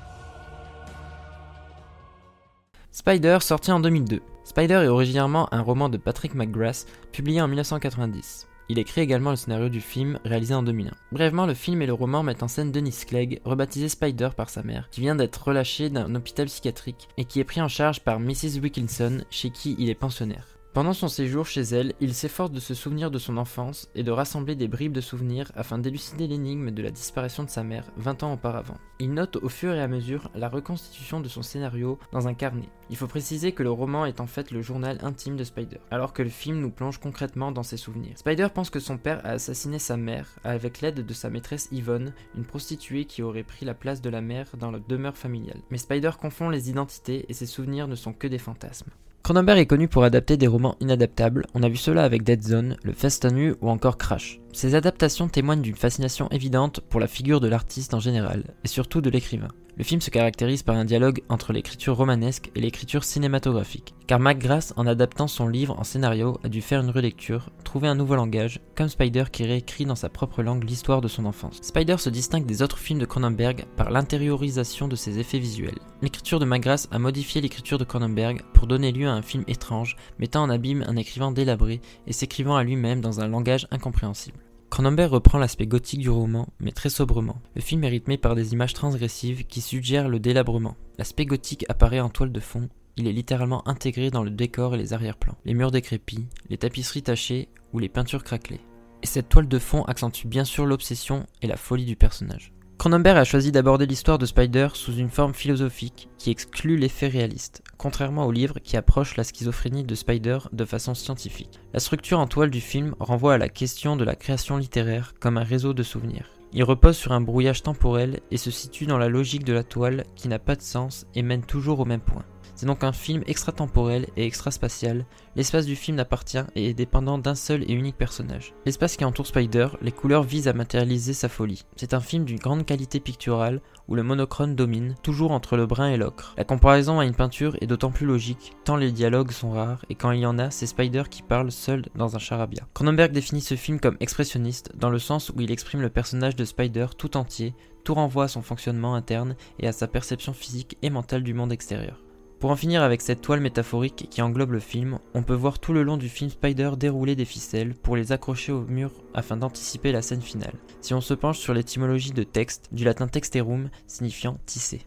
[2.91, 4.23] Spider sorti en 2002.
[4.45, 8.47] Spider est originairement un roman de Patrick McGrath publié en 1990.
[8.67, 10.91] Il écrit également le scénario du film réalisé en 2001.
[11.11, 14.63] Brièvement, le film et le roman mettent en scène Dennis Clegg, rebaptisé Spider par sa
[14.63, 18.19] mère, qui vient d'être relâché d'un hôpital psychiatrique et qui est pris en charge par
[18.19, 18.59] Mrs.
[18.61, 20.54] Wilkinson, chez qui il est pensionnaire.
[20.75, 24.11] Pendant son séjour chez elle, il s'efforce de se souvenir de son enfance et de
[24.11, 28.23] rassembler des bribes de souvenirs afin d'élucider l'énigme de la disparition de sa mère 20
[28.23, 28.75] ans auparavant.
[28.99, 32.67] Il note au fur et à mesure la reconstitution de son scénario dans un carnet.
[32.89, 36.11] Il faut préciser que le roman est en fait le journal intime de Spider, alors
[36.11, 38.17] que le film nous plonge concrètement dans ses souvenirs.
[38.17, 42.13] Spider pense que son père a assassiné sa mère avec l'aide de sa maîtresse Yvonne,
[42.35, 45.61] une prostituée qui aurait pris la place de la mère dans la demeure familiale.
[45.69, 48.91] Mais Spider confond les identités et ses souvenirs ne sont que des fantasmes.
[49.25, 52.77] Cronenberg est connu pour adapter des romans inadaptables, on a vu cela avec Dead Zone,
[52.83, 54.39] Le Fest à Nu ou encore Crash.
[54.55, 59.01] Ces adaptations témoignent d'une fascination évidente pour la figure de l'artiste en général, et surtout
[59.01, 59.49] de l'écrivain.
[59.75, 64.71] Le film se caractérise par un dialogue entre l'écriture romanesque et l'écriture cinématographique, car McGrath,
[64.77, 68.61] en adaptant son livre en scénario, a dû faire une relecture, trouver un nouveau langage,
[68.77, 71.59] comme Spider qui réécrit dans sa propre langue l'histoire de son enfance.
[71.61, 75.79] Spider se distingue des autres films de Cronenberg par l'intériorisation de ses effets visuels.
[76.01, 79.97] L'écriture de McGrath a modifié l'écriture de Cronenberg pour donner lieu à un film étrange,
[80.17, 84.44] mettant en abîme un écrivain délabré et s'écrivant à lui-même dans un langage incompréhensible.
[84.69, 87.41] Cronenberg reprend l'aspect gothique du roman, mais très sobrement.
[87.55, 90.75] Le film est rythmé par des images transgressives qui suggèrent le délabrement.
[90.97, 94.77] L'aspect gothique apparaît en toile de fond, il est littéralement intégré dans le décor et
[94.77, 95.37] les arrière-plans.
[95.43, 98.61] Les murs décrépits, les tapisseries tachées ou les peintures craquelées.
[99.03, 102.53] Et cette toile de fond accentue bien sûr l'obsession et la folie du personnage.
[102.77, 107.63] Cronenberg a choisi d'aborder l'histoire de Spider sous une forme philosophique qui exclut l'effet réaliste,
[107.77, 111.59] contrairement au livre qui approche la schizophrénie de Spider de façon scientifique.
[111.73, 115.37] La structure en toile du film renvoie à la question de la création littéraire comme
[115.37, 116.29] un réseau de souvenirs.
[116.53, 120.05] Il repose sur un brouillage temporel et se situe dans la logique de la toile
[120.15, 122.23] qui n'a pas de sens et mène toujours au même point.
[122.55, 125.05] C'est donc un film extratemporel et extraspatial.
[125.35, 128.53] L'espace du film n'appartient et est dépendant d'un seul et unique personnage.
[128.65, 131.63] L'espace qui entoure Spider, les couleurs visent à matérialiser sa folie.
[131.75, 135.89] C'est un film d'une grande qualité picturale où le monochrome domine, toujours entre le brun
[135.89, 136.33] et l'ocre.
[136.37, 139.95] La comparaison à une peinture est d'autant plus logique, tant les dialogues sont rares et
[139.95, 142.67] quand il y en a, c'est Spider qui parle seul dans un charabia.
[142.73, 146.45] Cronenberg définit ce film comme expressionniste dans le sens où il exprime le personnage de
[146.45, 150.89] Spider tout entier, tout renvoie à son fonctionnement interne et à sa perception physique et
[150.89, 152.04] mentale du monde extérieur.
[152.45, 155.73] Pour en finir avec cette toile métaphorique qui englobe le film, on peut voir tout
[155.73, 159.91] le long du film Spider dérouler des ficelles pour les accrocher au mur afin d'anticiper
[159.91, 160.53] la scène finale.
[160.79, 164.85] Si on se penche sur l'étymologie de texte, du latin texterum signifiant tisser.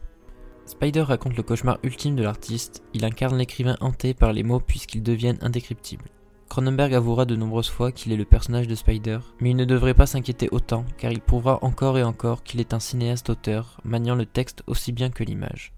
[0.67, 5.03] Spider raconte le cauchemar ultime de l'artiste, il incarne l'écrivain hanté par les mots puisqu'ils
[5.03, 6.11] deviennent indécryptibles.
[6.49, 9.95] Cronenberg avouera de nombreuses fois qu'il est le personnage de Spider, mais il ne devrait
[9.95, 14.15] pas s'inquiéter autant car il prouvera encore et encore qu'il est un cinéaste auteur, maniant
[14.15, 15.73] le texte aussi bien que l'image.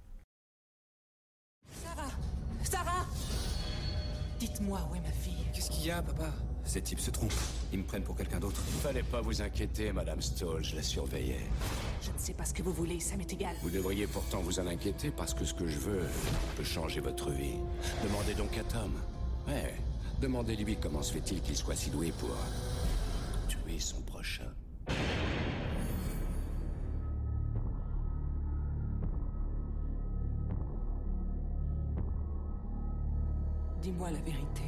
[4.61, 5.47] Dites-moi où est ma fille?
[5.55, 6.31] Qu'est-ce qu'il y a, papa?
[6.65, 7.33] Ces types se trompent.
[7.73, 8.61] Ils me prennent pour quelqu'un d'autre.
[8.83, 11.41] Fallait pas vous inquiéter, Madame Stoll, je la surveillais.
[12.03, 13.57] Je ne sais pas ce que vous voulez, ça m'est égal.
[13.63, 16.03] Vous devriez pourtant vous en inquiéter parce que ce que je veux
[16.57, 17.57] peut changer votre vie.
[18.05, 18.93] Demandez donc à Tom.
[19.49, 19.75] Ouais,
[20.21, 22.37] demandez-lui comment se fait-il qu'il soit si doué pour
[23.49, 24.53] tuer son prochain.
[33.83, 34.63] Dis-moi la vérité.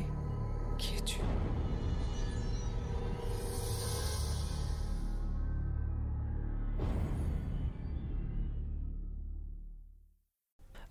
[0.78, 1.18] Qui es-tu?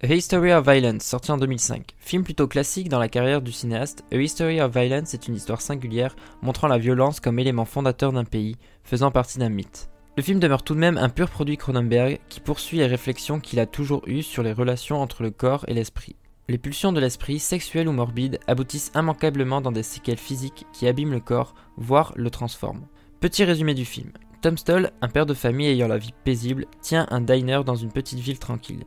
[0.03, 1.95] A History of Violence, sorti en 2005.
[1.97, 5.61] Film plutôt classique dans la carrière du cinéaste, A History of Violence est une histoire
[5.61, 9.89] singulière montrant la violence comme élément fondateur d'un pays, faisant partie d'un mythe.
[10.15, 13.59] Le film demeure tout de même un pur produit Cronenberg qui poursuit les réflexions qu'il
[13.59, 16.15] a toujours eues sur les relations entre le corps et l'esprit.
[16.51, 21.13] Les pulsions de l'esprit, sexuelles ou morbides, aboutissent immanquablement dans des séquelles physiques qui abîment
[21.13, 22.87] le corps, voire le transforment.
[23.21, 24.11] Petit résumé du film.
[24.41, 27.93] Tom Stoll, un père de famille ayant la vie paisible, tient un diner dans une
[27.93, 28.83] petite ville tranquille.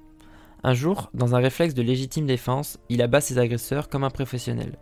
[0.63, 4.79] Un jour, dans un réflexe de légitime défense, il abat ses agresseurs comme un professionnel.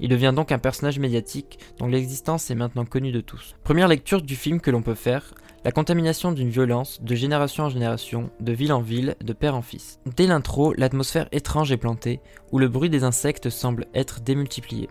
[0.00, 3.54] Il devient donc un personnage médiatique dont l'existence est maintenant connue de tous.
[3.62, 5.34] Première lecture du film que l'on peut faire,
[5.64, 9.62] la contamination d'une violence de génération en génération, de ville en ville, de père en
[9.62, 9.98] fils.
[10.16, 12.20] Dès l'intro, l'atmosphère étrange est plantée,
[12.52, 14.88] où le bruit des insectes semble être démultiplié.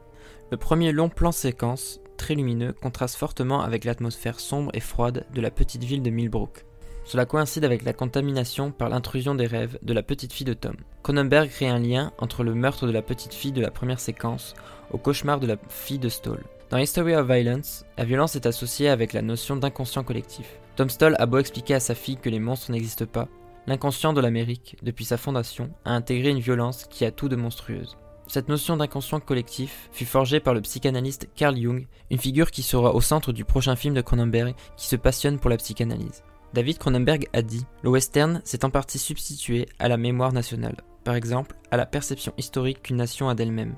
[0.52, 5.42] Le premier long plan séquence, très lumineux, contraste fortement avec l'atmosphère sombre et froide de
[5.42, 6.66] la petite ville de Millbrook.
[7.06, 10.76] Cela coïncide avec la contamination par l'intrusion des rêves de la petite fille de Tom.
[11.04, 14.56] Cronenberg crée un lien entre le meurtre de la petite fille de la première séquence
[14.92, 16.44] au cauchemar de la fille de Stoll.
[16.70, 20.60] Dans History of Violence, la violence est associée avec la notion d'inconscient collectif.
[20.76, 23.30] Tom Stoll a beau expliquer à sa fille que les monstres n'existent pas,
[23.68, 27.98] l'inconscient de l'Amérique, depuis sa fondation, a intégré une violence qui a tout de monstrueuse.
[28.28, 32.94] Cette notion d'inconscient collectif fut forgée par le psychanalyste Carl Jung, une figure qui sera
[32.94, 36.24] au centre du prochain film de Cronenberg qui se passionne pour la psychanalyse.
[36.54, 41.16] David Cronenberg a dit Le western s'est en partie substitué à la mémoire nationale, par
[41.16, 43.76] exemple à la perception historique qu'une nation a d'elle-même,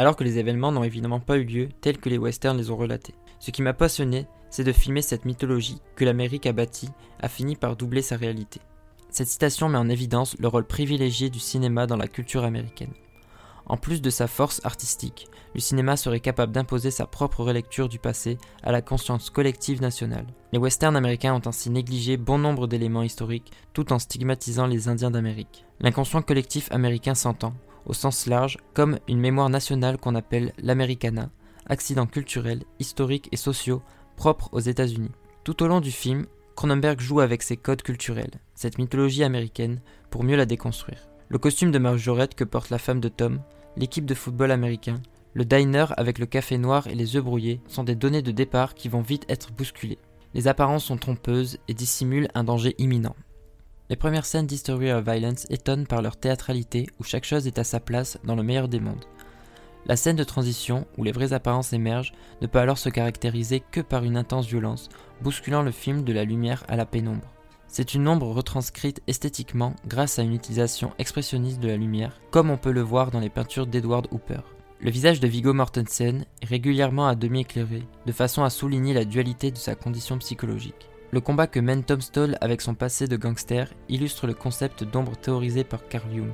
[0.00, 2.76] alors que les événements n'ont évidemment pas eu lieu tels que les westerns les ont
[2.78, 3.14] relatés.
[3.38, 6.88] Ce qui m'a passionné, c'est de filmer cette mythologie que l'Amérique a bâtie
[7.20, 8.62] a fini par doubler sa réalité.
[9.10, 12.94] Cette citation met en évidence le rôle privilégié du cinéma dans la culture américaine.
[13.66, 17.98] En plus de sa force artistique, le cinéma serait capable d'imposer sa propre relecture du
[17.98, 20.28] passé à la conscience collective nationale.
[20.52, 25.10] Les westerns américains ont ainsi négligé bon nombre d'éléments historiques tout en stigmatisant les Indiens
[25.10, 25.66] d'Amérique.
[25.78, 27.52] L'inconscient collectif américain s'entend,
[27.90, 31.28] au sens large, comme une mémoire nationale qu'on appelle l'Americana,
[31.66, 33.82] accidents culturels, historiques et sociaux
[34.16, 35.10] propres aux États-Unis.
[35.42, 40.22] Tout au long du film, Cronenberg joue avec ses codes culturels, cette mythologie américaine, pour
[40.22, 41.08] mieux la déconstruire.
[41.28, 43.40] Le costume de Marjorette que porte la femme de Tom,
[43.76, 45.00] l'équipe de football américain,
[45.34, 48.74] le diner avec le café noir et les œufs brouillés sont des données de départ
[48.74, 49.98] qui vont vite être bousculées.
[50.34, 53.16] Les apparences sont trompeuses et dissimulent un danger imminent.
[53.90, 57.64] Les premières scènes d'History of Violence étonnent par leur théâtralité où chaque chose est à
[57.64, 59.04] sa place dans le meilleur des mondes.
[59.84, 63.80] La scène de transition, où les vraies apparences émergent, ne peut alors se caractériser que
[63.80, 64.90] par une intense violence,
[65.22, 67.32] bousculant le film de la lumière à la pénombre.
[67.66, 72.58] C'est une ombre retranscrite esthétiquement grâce à une utilisation expressionniste de la lumière, comme on
[72.58, 74.42] peut le voir dans les peintures d'Edward Hooper.
[74.80, 79.04] Le visage de Viggo Mortensen est régulièrement à demi éclairé, de façon à souligner la
[79.04, 80.89] dualité de sa condition psychologique.
[81.12, 85.16] Le combat que mène Tom Stoll avec son passé de gangster illustre le concept d'ombre
[85.16, 86.30] théorisé par Carl Jung.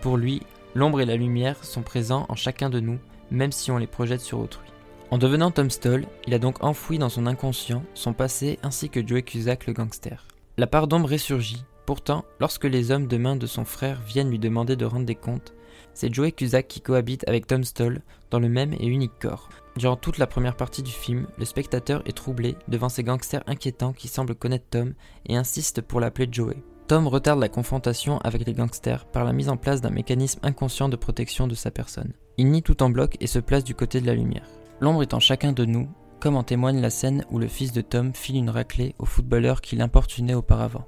[0.00, 0.42] Pour lui,
[0.74, 2.98] l'ombre et la lumière sont présents en chacun de nous,
[3.30, 4.66] même si on les projette sur autrui.
[5.10, 9.06] En devenant Tom Stoll, il a donc enfoui dans son inconscient son passé ainsi que
[9.06, 10.26] Joey Cusack le gangster.
[10.56, 14.38] La part d'ombre ressurgit, pourtant, lorsque les hommes de main de son frère viennent lui
[14.38, 15.52] demander de rendre des comptes,
[15.92, 18.00] c'est Joey Cusack qui cohabite avec Tom Stoll
[18.30, 19.50] dans le même et unique corps.
[19.76, 23.92] Durant toute la première partie du film, le spectateur est troublé devant ces gangsters inquiétants
[23.92, 24.94] qui semblent connaître Tom
[25.26, 26.56] et insistent pour l'appeler Joey.
[26.88, 30.88] Tom retarde la confrontation avec les gangsters par la mise en place d'un mécanisme inconscient
[30.88, 32.12] de protection de sa personne.
[32.38, 34.48] Il nie tout en bloc et se place du côté de la lumière.
[34.80, 35.88] L'ombre est en chacun de nous,
[36.20, 39.60] comme en témoigne la scène où le fils de Tom file une raclée au footballeur
[39.60, 40.86] qui l'importunait auparavant.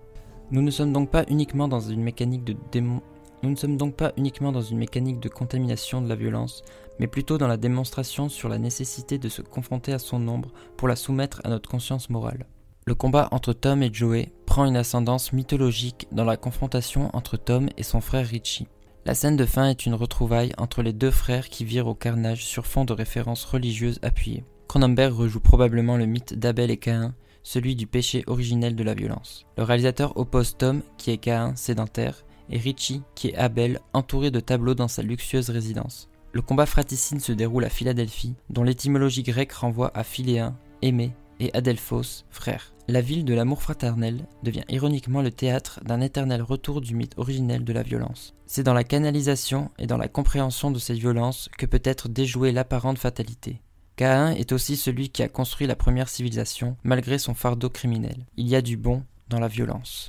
[0.50, 3.02] Nous ne sommes donc pas uniquement dans une mécanique de démon...
[3.42, 6.62] Nous ne sommes donc pas uniquement dans une mécanique de contamination de la violence,
[6.98, 10.88] mais plutôt dans la démonstration sur la nécessité de se confronter à son ombre pour
[10.88, 12.46] la soumettre à notre conscience morale.
[12.86, 17.68] Le combat entre Tom et Joey prend une ascendance mythologique dans la confrontation entre Tom
[17.76, 18.66] et son frère Richie.
[19.04, 22.44] La scène de fin est une retrouvaille entre les deux frères qui virent au carnage
[22.44, 24.44] sur fond de références religieuses appuyées.
[24.68, 29.46] Cronenberg rejoue probablement le mythe d'Abel et Caïn, celui du péché originel de la violence.
[29.56, 34.40] Le réalisateur oppose Tom, qui est Caïn, sédentaire, et Richie, qui est Abel, entouré de
[34.40, 36.10] tableaux dans sa luxueuse résidence.
[36.38, 41.52] Le combat fratricide se déroule à Philadelphie, dont l'étymologie grecque renvoie à Philéen, aimé, et
[41.52, 42.74] Adelphos, frère.
[42.86, 47.64] La ville de l'amour fraternel devient ironiquement le théâtre d'un éternel retour du mythe originel
[47.64, 48.36] de la violence.
[48.46, 52.52] C'est dans la canalisation et dans la compréhension de cette violence que peut être déjouée
[52.52, 53.60] l'apparente fatalité.
[53.96, 58.26] Caïn est aussi celui qui a construit la première civilisation malgré son fardeau criminel.
[58.36, 60.06] Il y a du bon dans la violence.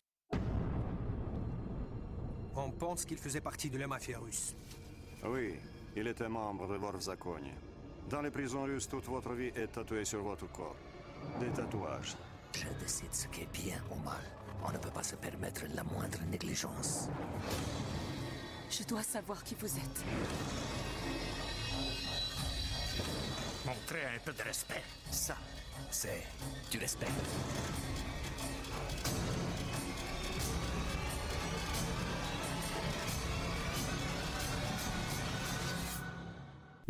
[2.55, 4.53] On pense qu'il faisait partie de la mafia russe.
[5.25, 5.55] Oui,
[5.99, 7.53] il était membre de Vorzakonie.
[8.09, 10.75] Dans les prisons russes, toute votre vie est tatouée sur votre corps.
[11.39, 12.15] Des tatouages.
[12.55, 14.23] Je décide ce qui est bien ou mal.
[14.65, 17.09] On ne peut pas se permettre la moindre négligence.
[18.69, 20.03] Je dois savoir qui vous êtes.
[23.65, 24.83] Montrez un peu de respect.
[25.11, 25.35] Ça,
[25.91, 26.23] c'est
[26.71, 27.07] du respect.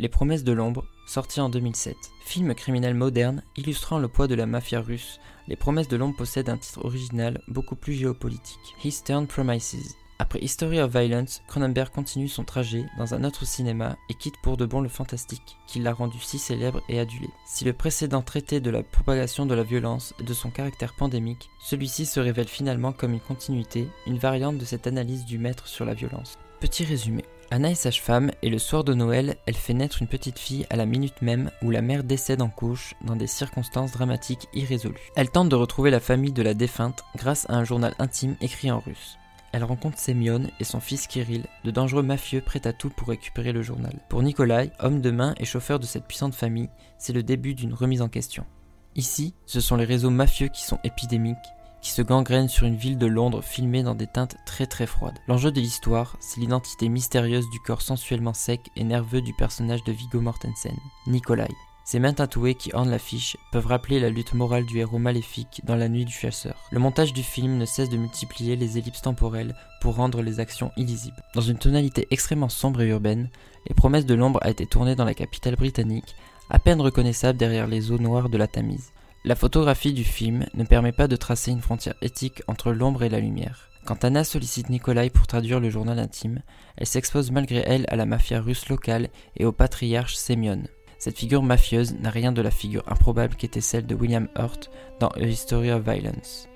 [0.00, 1.94] Les promesses de l'ombre, sorti en 2007.
[2.24, 6.48] Film criminel moderne illustrant le poids de la mafia russe, Les promesses de l'ombre possèdent
[6.48, 9.94] un titre original beaucoup plus géopolitique, Eastern Promises.
[10.18, 14.56] Après History of Violence, Cronenberg continue son trajet dans un autre cinéma et quitte pour
[14.56, 17.28] de bon le fantastique, qui l'a rendu si célèbre et adulé.
[17.44, 21.50] Si le précédent traitait de la propagation de la violence et de son caractère pandémique,
[21.60, 25.84] celui-ci se révèle finalement comme une continuité, une variante de cette analyse du maître sur
[25.84, 26.38] la violence.
[26.58, 27.22] Petit résumé.
[27.52, 30.76] Anna est sage-femme et le soir de Noël, elle fait naître une petite fille à
[30.76, 35.10] la minute même où la mère décède en couche dans des circonstances dramatiques irrésolues.
[35.16, 38.70] Elle tente de retrouver la famille de la défunte grâce à un journal intime écrit
[38.70, 39.18] en russe.
[39.50, 43.50] Elle rencontre Semyon et son fils Kirill, de dangereux mafieux prêts à tout pour récupérer
[43.50, 43.98] le journal.
[44.08, 47.74] Pour Nikolai, homme de main et chauffeur de cette puissante famille, c'est le début d'une
[47.74, 48.46] remise en question.
[48.94, 51.36] Ici, ce sont les réseaux mafieux qui sont épidémiques
[51.82, 55.18] qui se gangrène sur une ville de Londres filmée dans des teintes très très froides.
[55.28, 59.92] L'enjeu de l'histoire, c'est l'identité mystérieuse du corps sensuellement sec et nerveux du personnage de
[59.92, 60.76] Viggo Mortensen,
[61.06, 61.48] Nikolai.
[61.84, 65.74] Ces mains tatouées qui ornent l'affiche peuvent rappeler la lutte morale du héros maléfique dans
[65.74, 66.54] La Nuit du Chasseur.
[66.70, 70.70] Le montage du film ne cesse de multiplier les ellipses temporelles pour rendre les actions
[70.76, 71.20] illisibles.
[71.34, 73.28] Dans une tonalité extrêmement sombre et urbaine,
[73.68, 76.14] Les promesses de l'ombre a été tournée dans la capitale britannique,
[76.48, 78.92] à peine reconnaissable derrière les eaux noires de la Tamise.
[79.22, 83.10] La photographie du film ne permet pas de tracer une frontière éthique entre l'ombre et
[83.10, 83.68] la lumière.
[83.84, 86.40] Quand Anna sollicite Nikolai pour traduire le journal intime,
[86.78, 90.62] elle s'expose malgré elle à la mafia russe locale et au patriarche Semyon.
[90.98, 95.08] Cette figure mafieuse n'a rien de la figure improbable qu'était celle de William Hurt dans
[95.08, 96.48] A History of Violence.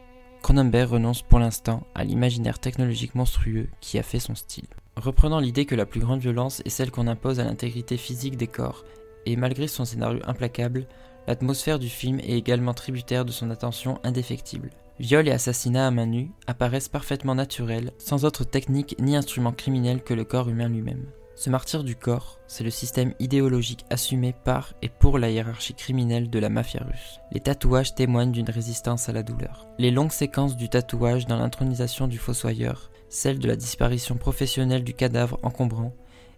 [0.43, 4.69] Cronenberg renonce pour l'instant à l'imaginaire technologique monstrueux qui a fait son style.
[4.97, 8.47] Reprenant l'idée que la plus grande violence est celle qu'on impose à l'intégrité physique des
[8.47, 8.85] corps,
[9.27, 10.87] et malgré son scénario implacable,
[11.27, 14.71] l'atmosphère du film est également tributaire de son attention indéfectible.
[15.01, 20.03] Viol et assassinat à main nue apparaissent parfaitement naturels, sans autre technique ni instrument criminel
[20.03, 21.07] que le corps humain lui-même.
[21.37, 26.31] Ce martyr du corps, c'est le système idéologique assumé par et pour la hiérarchie criminelle
[26.31, 27.19] de la mafia russe.
[27.33, 29.67] Les tatouages témoignent d'une résistance à la douleur.
[29.79, 34.95] Les longues séquences du tatouage dans l'intronisation du fossoyeur, celle de la disparition professionnelle du
[34.95, 35.93] cadavre encombrant,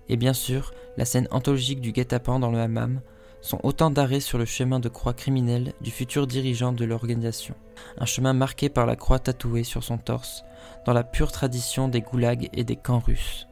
[0.08, 3.02] et bien sûr la scène anthologique du guet-apens dans le hammam,
[3.46, 7.54] sont autant d'arrêts sur le chemin de croix criminelle du futur dirigeant de l'organisation.
[7.96, 10.44] Un chemin marqué par la croix tatouée sur son torse,
[10.84, 13.46] dans la pure tradition des goulags et des camps russes.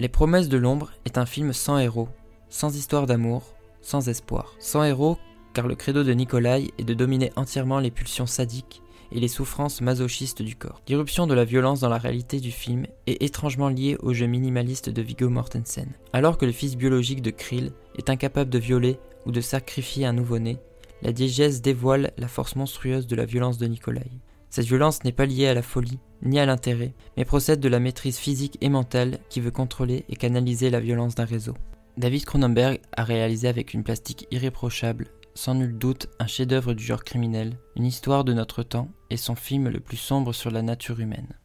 [0.00, 2.08] Les promesses de l'ombre est un film sans héros,
[2.48, 3.42] sans histoire d'amour,
[3.82, 4.54] sans espoir.
[4.58, 5.18] Sans héros,
[5.52, 9.80] car le credo de Nikolai est de dominer entièrement les pulsions sadiques et les souffrances
[9.80, 10.80] masochistes du corps.
[10.88, 14.90] L'irruption de la violence dans la réalité du film est étrangement liée au jeu minimaliste
[14.90, 15.88] de Viggo Mortensen.
[16.12, 18.98] Alors que le fils biologique de Krill est incapable de violer
[19.28, 20.58] ou de sacrifier un nouveau-né,
[21.02, 24.10] la diégèse dévoile la force monstrueuse de la violence de Nikolai.
[24.50, 27.78] Cette violence n'est pas liée à la folie, ni à l'intérêt, mais procède de la
[27.78, 31.54] maîtrise physique et mentale qui veut contrôler et canaliser la violence d'un réseau.
[31.98, 37.04] David Cronenberg a réalisé avec une plastique irréprochable, sans nul doute un chef-d'œuvre du genre
[37.04, 40.98] criminel, une histoire de notre temps et son film le plus sombre sur la nature
[40.98, 41.38] humaine.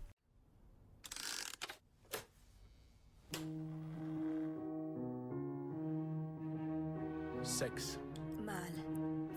[7.63, 7.97] Sexe,
[8.43, 8.55] Mal.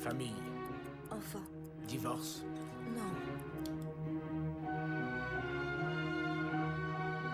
[0.01, 0.35] famille,
[1.13, 1.45] Enfant.
[1.87, 2.43] divorce.
[2.93, 3.03] Non.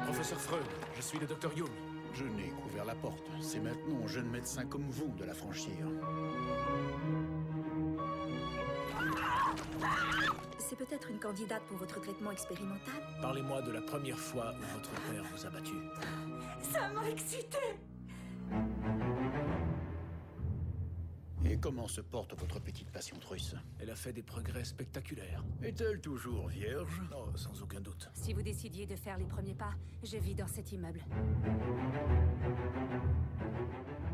[0.05, 1.71] Professeur Freud, je suis le docteur Jung.
[2.13, 3.25] Je n'ai qu'ouvert la porte.
[3.41, 5.73] C'est maintenant aux jeunes médecins comme vous de la franchir.
[10.59, 14.91] C'est peut-être une candidate pour votre traitement expérimental Parlez-moi de la première fois où votre
[15.11, 15.75] père vous a battu.
[16.61, 17.57] Ça m'a excité
[21.45, 25.45] Et comment se porte votre petite patiente russe Elle a fait des progrès spectaculaires.
[25.63, 27.03] Est-elle toujours vierge?
[27.15, 28.11] Oh, sans aucun doute.
[28.15, 29.73] Si vous décidiez de faire les premiers pas,
[30.03, 31.05] je vis dans cet immeuble.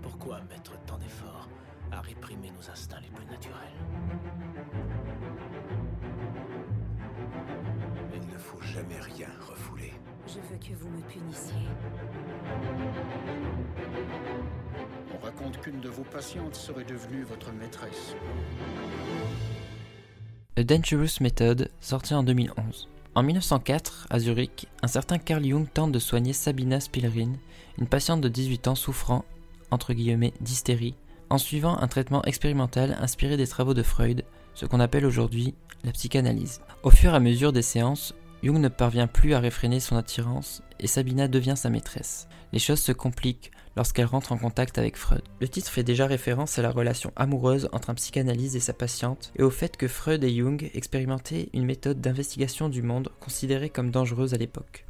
[0.02, 1.48] Pourquoi mettre tant d'efforts
[1.90, 3.58] à réprimer nos instincts les plus naturels?
[8.14, 9.92] Il ne faut jamais rien refouler.
[10.28, 11.54] Je veux que vous me punissiez.
[15.14, 18.14] On raconte qu'une de vos patientes serait devenue votre maîtresse.
[20.58, 22.90] A Dangerous Method, sorti en 2011.
[23.14, 27.32] En 1904, à Zurich, un certain Carl Jung tente de soigner Sabina Spielrin,
[27.78, 29.24] une patiente de 18 ans souffrant,
[29.70, 30.94] entre guillemets, d'hystérie,
[31.30, 35.54] en suivant un traitement expérimental inspiré des travaux de Freud, ce qu'on appelle aujourd'hui
[35.84, 36.60] la psychanalyse.
[36.82, 40.62] Au fur et à mesure des séances, Jung ne parvient plus à réfréner son attirance
[40.78, 42.28] et Sabina devient sa maîtresse.
[42.52, 45.22] Les choses se compliquent lorsqu'elle rentre en contact avec Freud.
[45.40, 49.32] Le titre fait déjà référence à la relation amoureuse entre un psychanalyste et sa patiente
[49.36, 53.90] et au fait que Freud et Jung expérimentaient une méthode d'investigation du monde considérée comme
[53.90, 54.86] dangereuse à l'époque.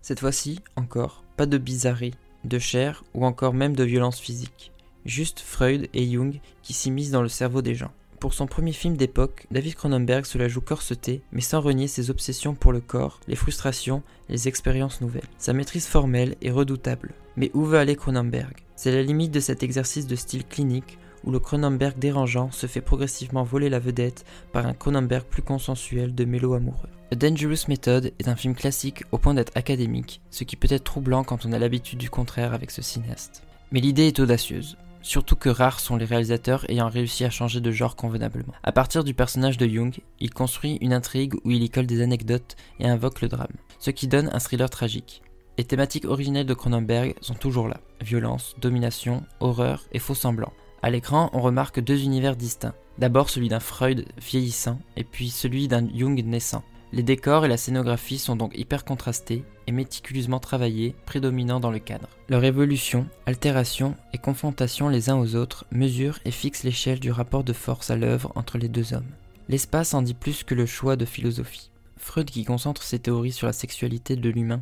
[0.00, 4.70] Cette fois-ci, encore, pas de bizarrerie, de chair ou encore même de violence physique.
[5.04, 7.92] Juste Freud et Jung qui s'immiscent dans le cerveau des gens.
[8.22, 12.08] Pour son premier film d'époque, David Cronenberg se la joue corsetée, mais sans renier ses
[12.08, 15.26] obsessions pour le corps, les frustrations, les expériences nouvelles.
[15.38, 17.14] Sa maîtrise formelle est redoutable.
[17.34, 18.54] Mais où veut aller Cronenberg?
[18.76, 22.80] C'est la limite de cet exercice de style clinique où le Cronenberg dérangeant se fait
[22.80, 26.90] progressivement voler la vedette par un Cronenberg plus consensuel de mélo amoureux.
[27.10, 30.84] A Dangerous Method est un film classique au point d'être académique, ce qui peut être
[30.84, 33.42] troublant quand on a l'habitude du contraire avec ce cinéaste.
[33.72, 34.76] Mais l'idée est audacieuse.
[35.02, 38.54] Surtout que rares sont les réalisateurs ayant réussi à changer de genre convenablement.
[38.62, 42.02] À partir du personnage de Jung, il construit une intrigue où il y colle des
[42.02, 43.48] anecdotes et invoque le drame,
[43.78, 45.22] ce qui donne un thriller tragique.
[45.58, 47.78] Les thématiques originelles de Cronenberg sont toujours là.
[48.00, 50.52] Violence, domination, horreur et faux semblants.
[50.82, 52.74] À l'écran, on remarque deux univers distincts.
[52.98, 56.64] D'abord celui d'un Freud vieillissant et puis celui d'un Jung naissant.
[56.94, 61.78] Les décors et la scénographie sont donc hyper contrastés et méticuleusement travaillés, prédominant dans le
[61.78, 62.08] cadre.
[62.28, 67.44] Leur évolution, altération et confrontation les uns aux autres mesurent et fixent l'échelle du rapport
[67.44, 69.10] de force à l'œuvre entre les deux hommes.
[69.48, 71.70] L'espace en dit plus que le choix de philosophie.
[71.96, 74.60] Freud, qui concentre ses théories sur la sexualité de l'humain,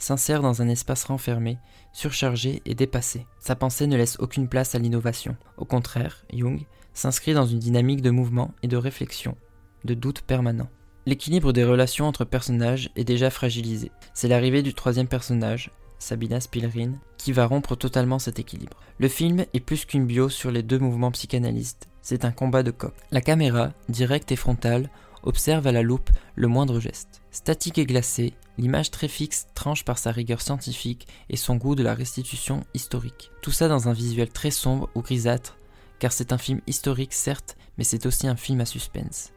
[0.00, 1.58] s'insère dans un espace renfermé,
[1.92, 3.24] surchargé et dépassé.
[3.38, 5.36] Sa pensée ne laisse aucune place à l'innovation.
[5.56, 6.60] Au contraire, Jung
[6.92, 9.36] s'inscrit dans une dynamique de mouvement et de réflexion,
[9.84, 10.68] de doute permanent.
[11.08, 13.90] L'équilibre des relations entre personnages est déjà fragilisé.
[14.12, 18.76] C'est l'arrivée du troisième personnage, Sabina Spilrin, qui va rompre totalement cet équilibre.
[18.98, 22.72] Le film est plus qu'une bio sur les deux mouvements psychanalystes, c'est un combat de
[22.72, 22.92] coq.
[23.10, 24.90] La caméra, directe et frontale,
[25.22, 27.22] observe à la loupe le moindre geste.
[27.30, 31.82] Statique et glacée, l'image très fixe tranche par sa rigueur scientifique et son goût de
[31.82, 33.30] la restitution historique.
[33.40, 35.56] Tout ça dans un visuel très sombre ou grisâtre,
[36.00, 39.32] car c'est un film historique certes, mais c'est aussi un film à suspense.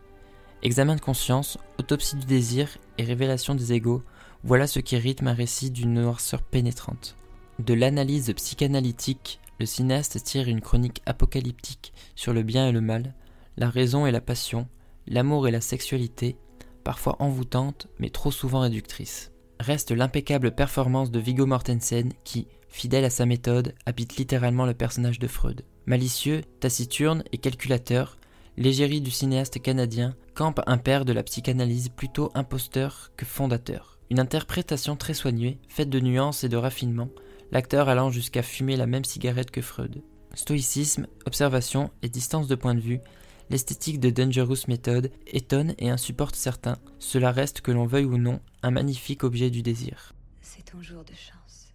[0.64, 4.04] Examen de conscience, autopsie du désir et révélation des égaux,
[4.44, 7.16] voilà ce qui rythme un récit d'une noirceur pénétrante.
[7.58, 13.16] De l'analyse psychanalytique, le cinéaste tire une chronique apocalyptique sur le bien et le mal,
[13.58, 14.68] la raison et la passion,
[15.08, 16.38] l'amour et la sexualité,
[16.84, 19.32] parfois envoûtante mais trop souvent réductrice.
[19.60, 25.20] Reste l'impeccable performance de Viggo Mortensen qui, fidèle à sa méthode, habite littéralement le personnage
[25.20, 25.64] de Freud.
[25.88, 28.18] Malicieux, taciturne et calculateur,
[28.62, 34.00] l'égérie du cinéaste canadien campe un père de la psychanalyse plutôt imposteur que fondateur.
[34.10, 37.10] Une interprétation très soignée, faite de nuances et de raffinement,
[37.52, 40.04] l'acteur allant jusqu'à fumer la même cigarette que Freud.
[40.36, 43.02] Stoïcisme, observation et distance de point de vue,
[43.50, 46.78] l'esthétique de Dangerous Method étonne et insupporte certains.
[47.00, 50.14] Cela reste, que l'on veuille ou non, un magnifique objet du désir.
[50.42, 51.74] C'est ton jour de chance.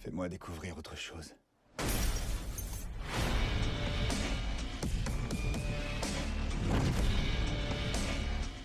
[0.00, 1.34] Fais-moi découvrir autre chose.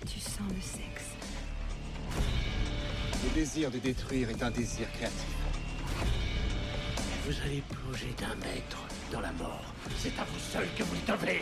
[0.05, 1.11] Tu sens le sexe.
[3.23, 5.27] Le désir de détruire est un désir créatif.
[7.25, 9.73] Vous allez plonger d'un mètre dans la mort.
[9.97, 11.41] C'est à vous seul que vous le devez.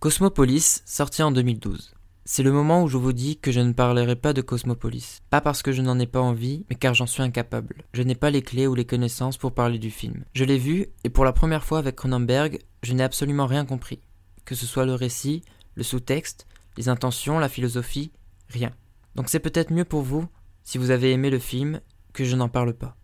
[0.00, 1.94] Cosmopolis, sorti en 2012.
[2.24, 5.22] C'est le moment où je vous dis que je ne parlerai pas de Cosmopolis.
[5.28, 7.82] Pas parce que je n'en ai pas envie, mais car j'en suis incapable.
[7.94, 10.22] Je n'ai pas les clés ou les connaissances pour parler du film.
[10.32, 14.00] Je l'ai vu, et pour la première fois avec Cronenberg, je n'ai absolument rien compris.
[14.44, 15.42] Que ce soit le récit,
[15.74, 16.46] le sous-texte,
[16.76, 18.12] les intentions, la philosophie,
[18.48, 18.70] rien.
[19.16, 20.28] Donc c'est peut-être mieux pour vous,
[20.62, 21.80] si vous avez aimé le film,
[22.12, 22.96] que je n'en parle pas.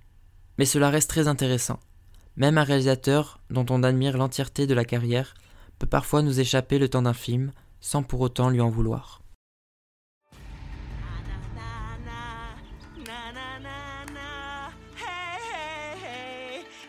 [0.58, 1.80] Mais cela reste très intéressant.
[2.36, 5.34] Même un réalisateur dont on admire l'entièreté de la carrière
[5.80, 9.20] peut parfois nous échapper le temps d'un film, sans pour autant lui en vouloir.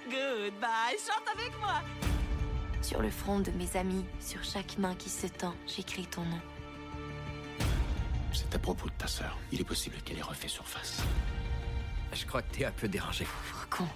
[0.06, 1.82] Goodbye, chante avec moi
[2.82, 6.40] Sur le front de mes amis, sur chaque main qui se tend, j'écris ton nom.
[8.32, 9.38] C'est à propos de ta sœur.
[9.52, 11.02] Il est possible qu'elle ait refait surface.
[12.14, 13.26] Je crois que t'es un peu dérangé.
[13.26, 13.88] Pauvre con.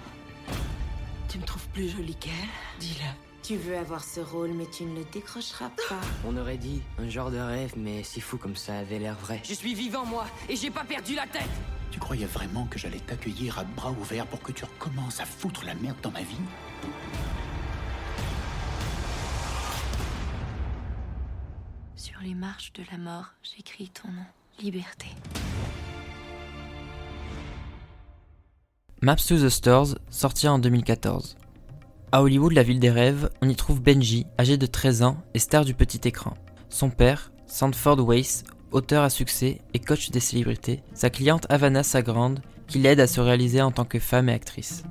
[1.29, 2.33] Tu me trouves plus jolie qu'elle
[2.79, 3.32] Dis-le.
[3.43, 5.99] Tu veux avoir ce rôle, mais tu ne le décrocheras pas.
[6.25, 9.41] On aurait dit un genre de rêve, mais c'est fou comme ça avait l'air vrai.
[9.43, 11.49] Je suis vivant, moi, et j'ai pas perdu la tête
[11.91, 15.65] Tu croyais vraiment que j'allais t'accueillir à bras ouverts pour que tu recommences à foutre
[15.65, 16.37] la merde dans ma vie?
[21.97, 24.25] Sur les marches de la mort, j'écris ton nom.
[24.61, 25.07] Liberté.
[29.01, 31.35] Maps to the Stars, sorti en 2014.
[32.13, 35.39] À Hollywood, la ville des rêves, on y trouve Benji, âgé de 13 ans et
[35.39, 36.35] star du petit écran.
[36.69, 42.43] Son père, Sanford Weiss, auteur à succès et coach des célébrités, sa cliente Havana Sagrande,
[42.67, 44.83] qui l'aide à se réaliser en tant que femme et actrice.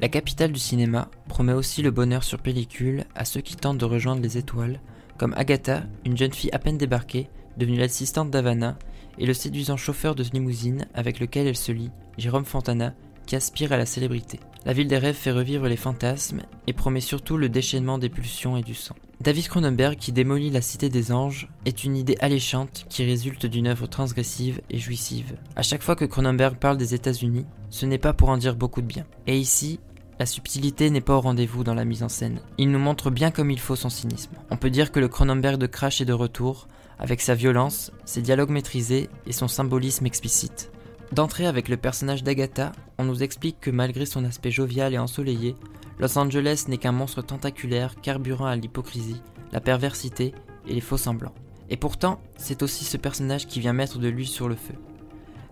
[0.00, 3.84] La capitale du cinéma promet aussi le bonheur sur pellicule à ceux qui tentent de
[3.84, 4.80] rejoindre les étoiles,
[5.18, 7.28] comme Agatha, une jeune fille à peine débarquée,
[7.58, 8.78] devenue l'assistante d'Havana,
[9.18, 12.94] et le séduisant chauffeur de limousine avec lequel elle se lie, Jérôme Fontana,
[13.30, 14.40] qui aspire à la célébrité.
[14.66, 18.56] La ville des rêves fait revivre les fantasmes et promet surtout le déchaînement des pulsions
[18.56, 18.96] et du sang.
[19.20, 23.68] David Cronenberg, qui démolit la cité des anges, est une idée alléchante qui résulte d'une
[23.68, 25.36] œuvre transgressive et jouissive.
[25.54, 28.80] À chaque fois que Cronenberg parle des États-Unis, ce n'est pas pour en dire beaucoup
[28.80, 29.06] de bien.
[29.28, 29.78] Et ici,
[30.18, 32.40] la subtilité n'est pas au rendez-vous dans la mise en scène.
[32.58, 34.32] Il nous montre bien comme il faut son cynisme.
[34.50, 36.66] On peut dire que le Cronenberg de Crash est de retour,
[36.98, 40.72] avec sa violence, ses dialogues maîtrisés et son symbolisme explicite.
[41.12, 45.56] D'entrée avec le personnage d'Agatha, on nous explique que malgré son aspect jovial et ensoleillé,
[45.98, 49.20] Los Angeles n'est qu'un monstre tentaculaire carburant à l'hypocrisie,
[49.52, 50.32] la perversité
[50.68, 51.34] et les faux semblants.
[51.68, 54.74] Et pourtant, c'est aussi ce personnage qui vient mettre de l'huile sur le feu.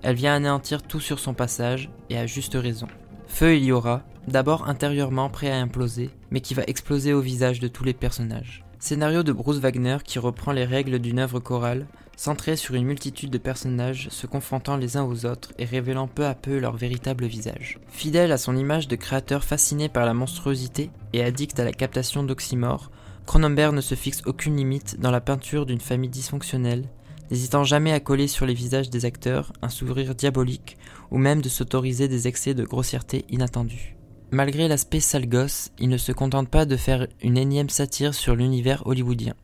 [0.03, 2.87] Elle vient anéantir tout sur son passage, et à juste raison.
[3.27, 7.59] Feu il y aura, d'abord intérieurement prêt à imploser, mais qui va exploser au visage
[7.59, 8.65] de tous les personnages.
[8.79, 13.31] Scénario de Bruce Wagner qui reprend les règles d'une œuvre chorale, centrée sur une multitude
[13.31, 17.27] de personnages se confrontant les uns aux autres et révélant peu à peu leur véritable
[17.27, 17.79] visage.
[17.89, 22.25] Fidèle à son image de créateur fasciné par la monstruosité et addict à la captation
[22.25, 22.91] d'oxymores,
[23.25, 26.89] Cronenberg ne se fixe aucune limite dans la peinture d'une famille dysfonctionnelle,
[27.31, 30.77] n'hésitant jamais à coller sur les visages des acteurs un sourire diabolique
[31.13, 33.97] ou même de s'autoriser des excès de grossièreté inattendus.
[34.33, 38.35] Malgré l'aspect sale gosse, il ne se contente pas de faire une énième satire sur
[38.35, 39.35] l'univers hollywoodien.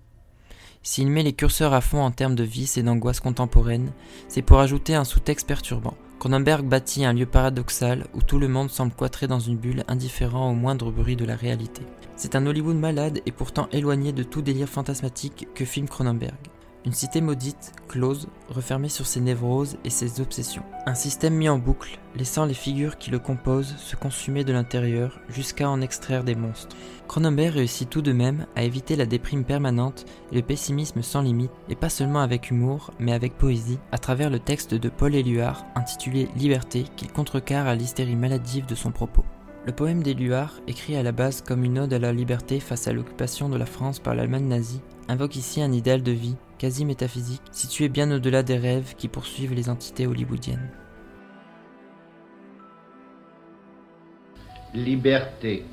[0.86, 3.90] S'il met les curseurs à fond en termes de vice et d'angoisse contemporaine,
[4.28, 5.94] c'est pour ajouter un sous-texte perturbant.
[6.18, 10.50] Cronenberg bâtit un lieu paradoxal où tout le monde semble cloîtré dans une bulle indifférent
[10.50, 11.80] au moindre bruit de la réalité.
[12.16, 16.36] C'est un Hollywood malade et pourtant éloigné de tout délire fantasmatique que filme Cronenberg.
[16.86, 20.64] Une cité maudite, close, refermée sur ses névroses et ses obsessions.
[20.84, 25.18] Un système mis en boucle, laissant les figures qui le composent se consumer de l'intérieur
[25.30, 26.76] jusqu'à en extraire des monstres.
[27.08, 31.52] Cronenberg réussit tout de même à éviter la déprime permanente et le pessimisme sans limite,
[31.70, 35.64] et pas seulement avec humour, mais avec poésie, à travers le texte de Paul Éluard
[35.76, 39.24] intitulé Liberté qu'il contrecarre à l'hystérie maladive de son propos.
[39.66, 42.92] Le poème d'Éluard, écrit à la base comme une ode à la liberté face à
[42.92, 47.42] l'occupation de la France par l'Allemagne nazie, invoque ici un idéal de vie, quasi métaphysique,
[47.50, 50.70] situé bien au-delà des rêves qui poursuivent les entités hollywoodiennes.
[54.74, 55.64] Liberté.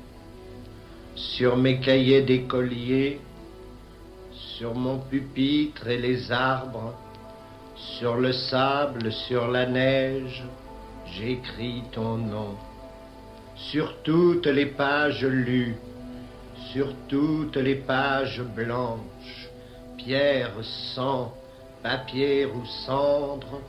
[1.14, 3.20] Sur mes cahiers d'écolier,
[4.32, 6.94] sur mon pupitre et les arbres,
[7.74, 10.44] sur le sable, sur la neige,
[11.06, 12.56] j'écris ton nom.
[13.56, 15.76] Sur toutes les pages lues,
[16.72, 19.11] sur toutes les pages blanches,
[20.04, 21.32] pierre, sang,
[21.82, 23.60] papier ou cendre,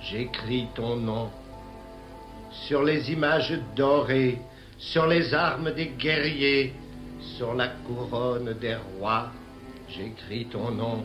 [0.00, 1.28] j'écris ton nom.
[2.50, 4.38] Sur les images dorées,
[4.78, 6.72] sur les armes des guerriers,
[7.36, 9.28] sur la couronne des rois,
[9.88, 11.02] j'écris ton nom.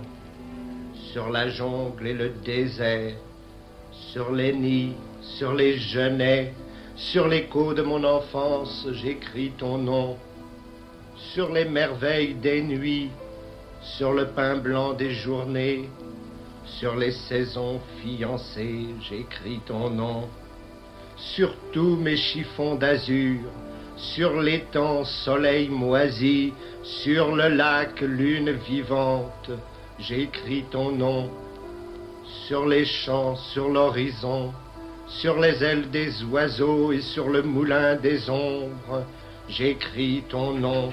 [1.11, 3.15] Sur la jungle et le désert,
[3.91, 6.53] sur les nids, sur les genêts,
[6.95, 10.17] sur l'écho de mon enfance, j'écris ton nom.
[11.33, 13.09] Sur les merveilles des nuits,
[13.83, 15.89] sur le pain blanc des journées,
[16.65, 20.29] sur les saisons fiancées, j'écris ton nom.
[21.17, 23.41] Sur tous mes chiffons d'azur,
[23.97, 29.51] sur l'étang soleil moisi, sur le lac lune vivante,
[29.99, 31.29] j'écris ton nom.
[32.47, 34.53] Sur les champs, sur l'horizon,
[35.07, 39.05] sur les ailes des oiseaux et sur le moulin des ombres,
[39.49, 40.89] j'écris ton nom.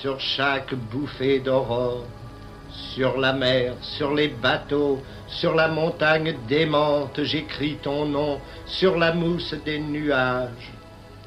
[0.00, 2.04] Sur chaque bouffée d'aurore,
[2.94, 9.12] sur la mer, sur les bateaux, sur la montagne démente, j'écris ton nom, sur la
[9.12, 10.72] mousse des nuages,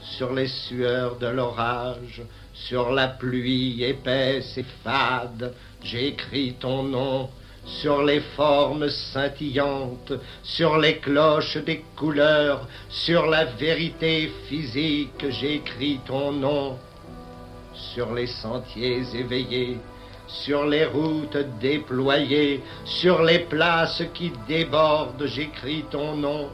[0.02, 2.22] sur les sueurs de l'orage,
[2.54, 5.54] sur la pluie épaisse et fade,
[5.84, 7.30] j'écris ton nom,
[7.66, 10.14] sur les formes scintillantes,
[10.44, 16.78] sur les cloches des couleurs, sur la vérité physique, j'écris ton nom,
[17.78, 19.78] sur les sentiers éveillés,
[20.28, 26.50] sur les routes déployées, sur les places qui débordent, j'écris ton nom,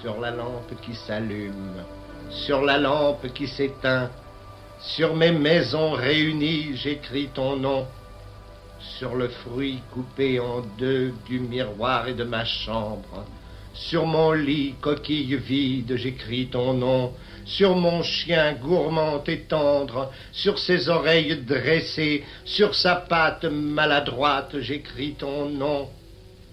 [0.00, 1.82] sur la lampe qui s'allume,
[2.30, 4.10] sur la lampe qui s'éteint,
[4.78, 7.86] sur mes maisons réunies, j'écris ton nom
[8.82, 13.24] sur le fruit coupé en deux du miroir et de ma chambre.
[13.74, 17.12] Sur mon lit, coquille vide, j'écris ton nom.
[17.44, 25.14] Sur mon chien gourmand et tendre, sur ses oreilles dressées, sur sa patte maladroite, j'écris
[25.14, 25.88] ton nom.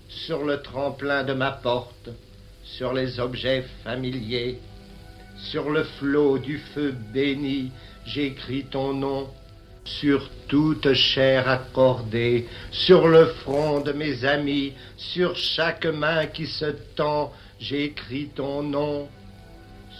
[0.09, 2.09] Sur le tremplin de ma porte,
[2.63, 4.57] sur les objets familiers,
[5.37, 7.71] sur le flot du feu béni,
[8.05, 9.27] j'écris ton nom
[9.85, 16.65] sur toute chair accordée, sur le front de mes amis, sur chaque main qui se
[16.95, 19.07] tend, j'écris ton nom,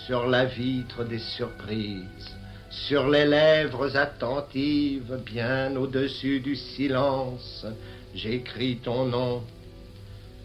[0.10, 2.36] sur la vitre des surprises,
[2.72, 7.64] sur les lèvres attentives, bien au-dessus du silence,
[8.16, 9.44] j'écris ton nom,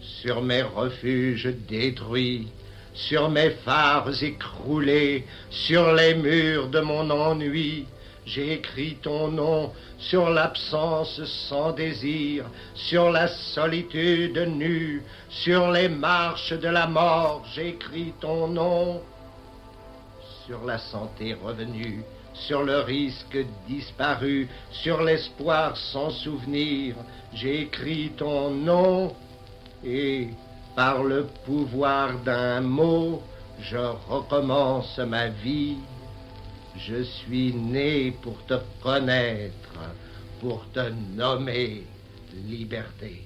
[0.03, 2.49] sur mes refuges détruits,
[2.93, 7.87] sur mes phares écroulés, sur les murs de mon ennui,
[8.27, 16.53] j'ai écrit ton nom sur l'absence sans désir, sur la solitude nue, sur les marches
[16.53, 19.01] de la mort, j'écris ton nom.
[20.47, 22.03] Sur la santé revenue,
[22.35, 26.97] sur le risque disparu, sur l'espoir sans souvenir,
[27.33, 29.15] j'ai écrit ton nom.
[29.83, 30.29] Et
[30.77, 33.23] par le pouvoir d'un mot,
[33.61, 35.77] je recommence ma vie.
[36.77, 39.79] Je suis né pour te connaître,
[40.41, 41.85] pour te nommer
[42.47, 43.25] liberté.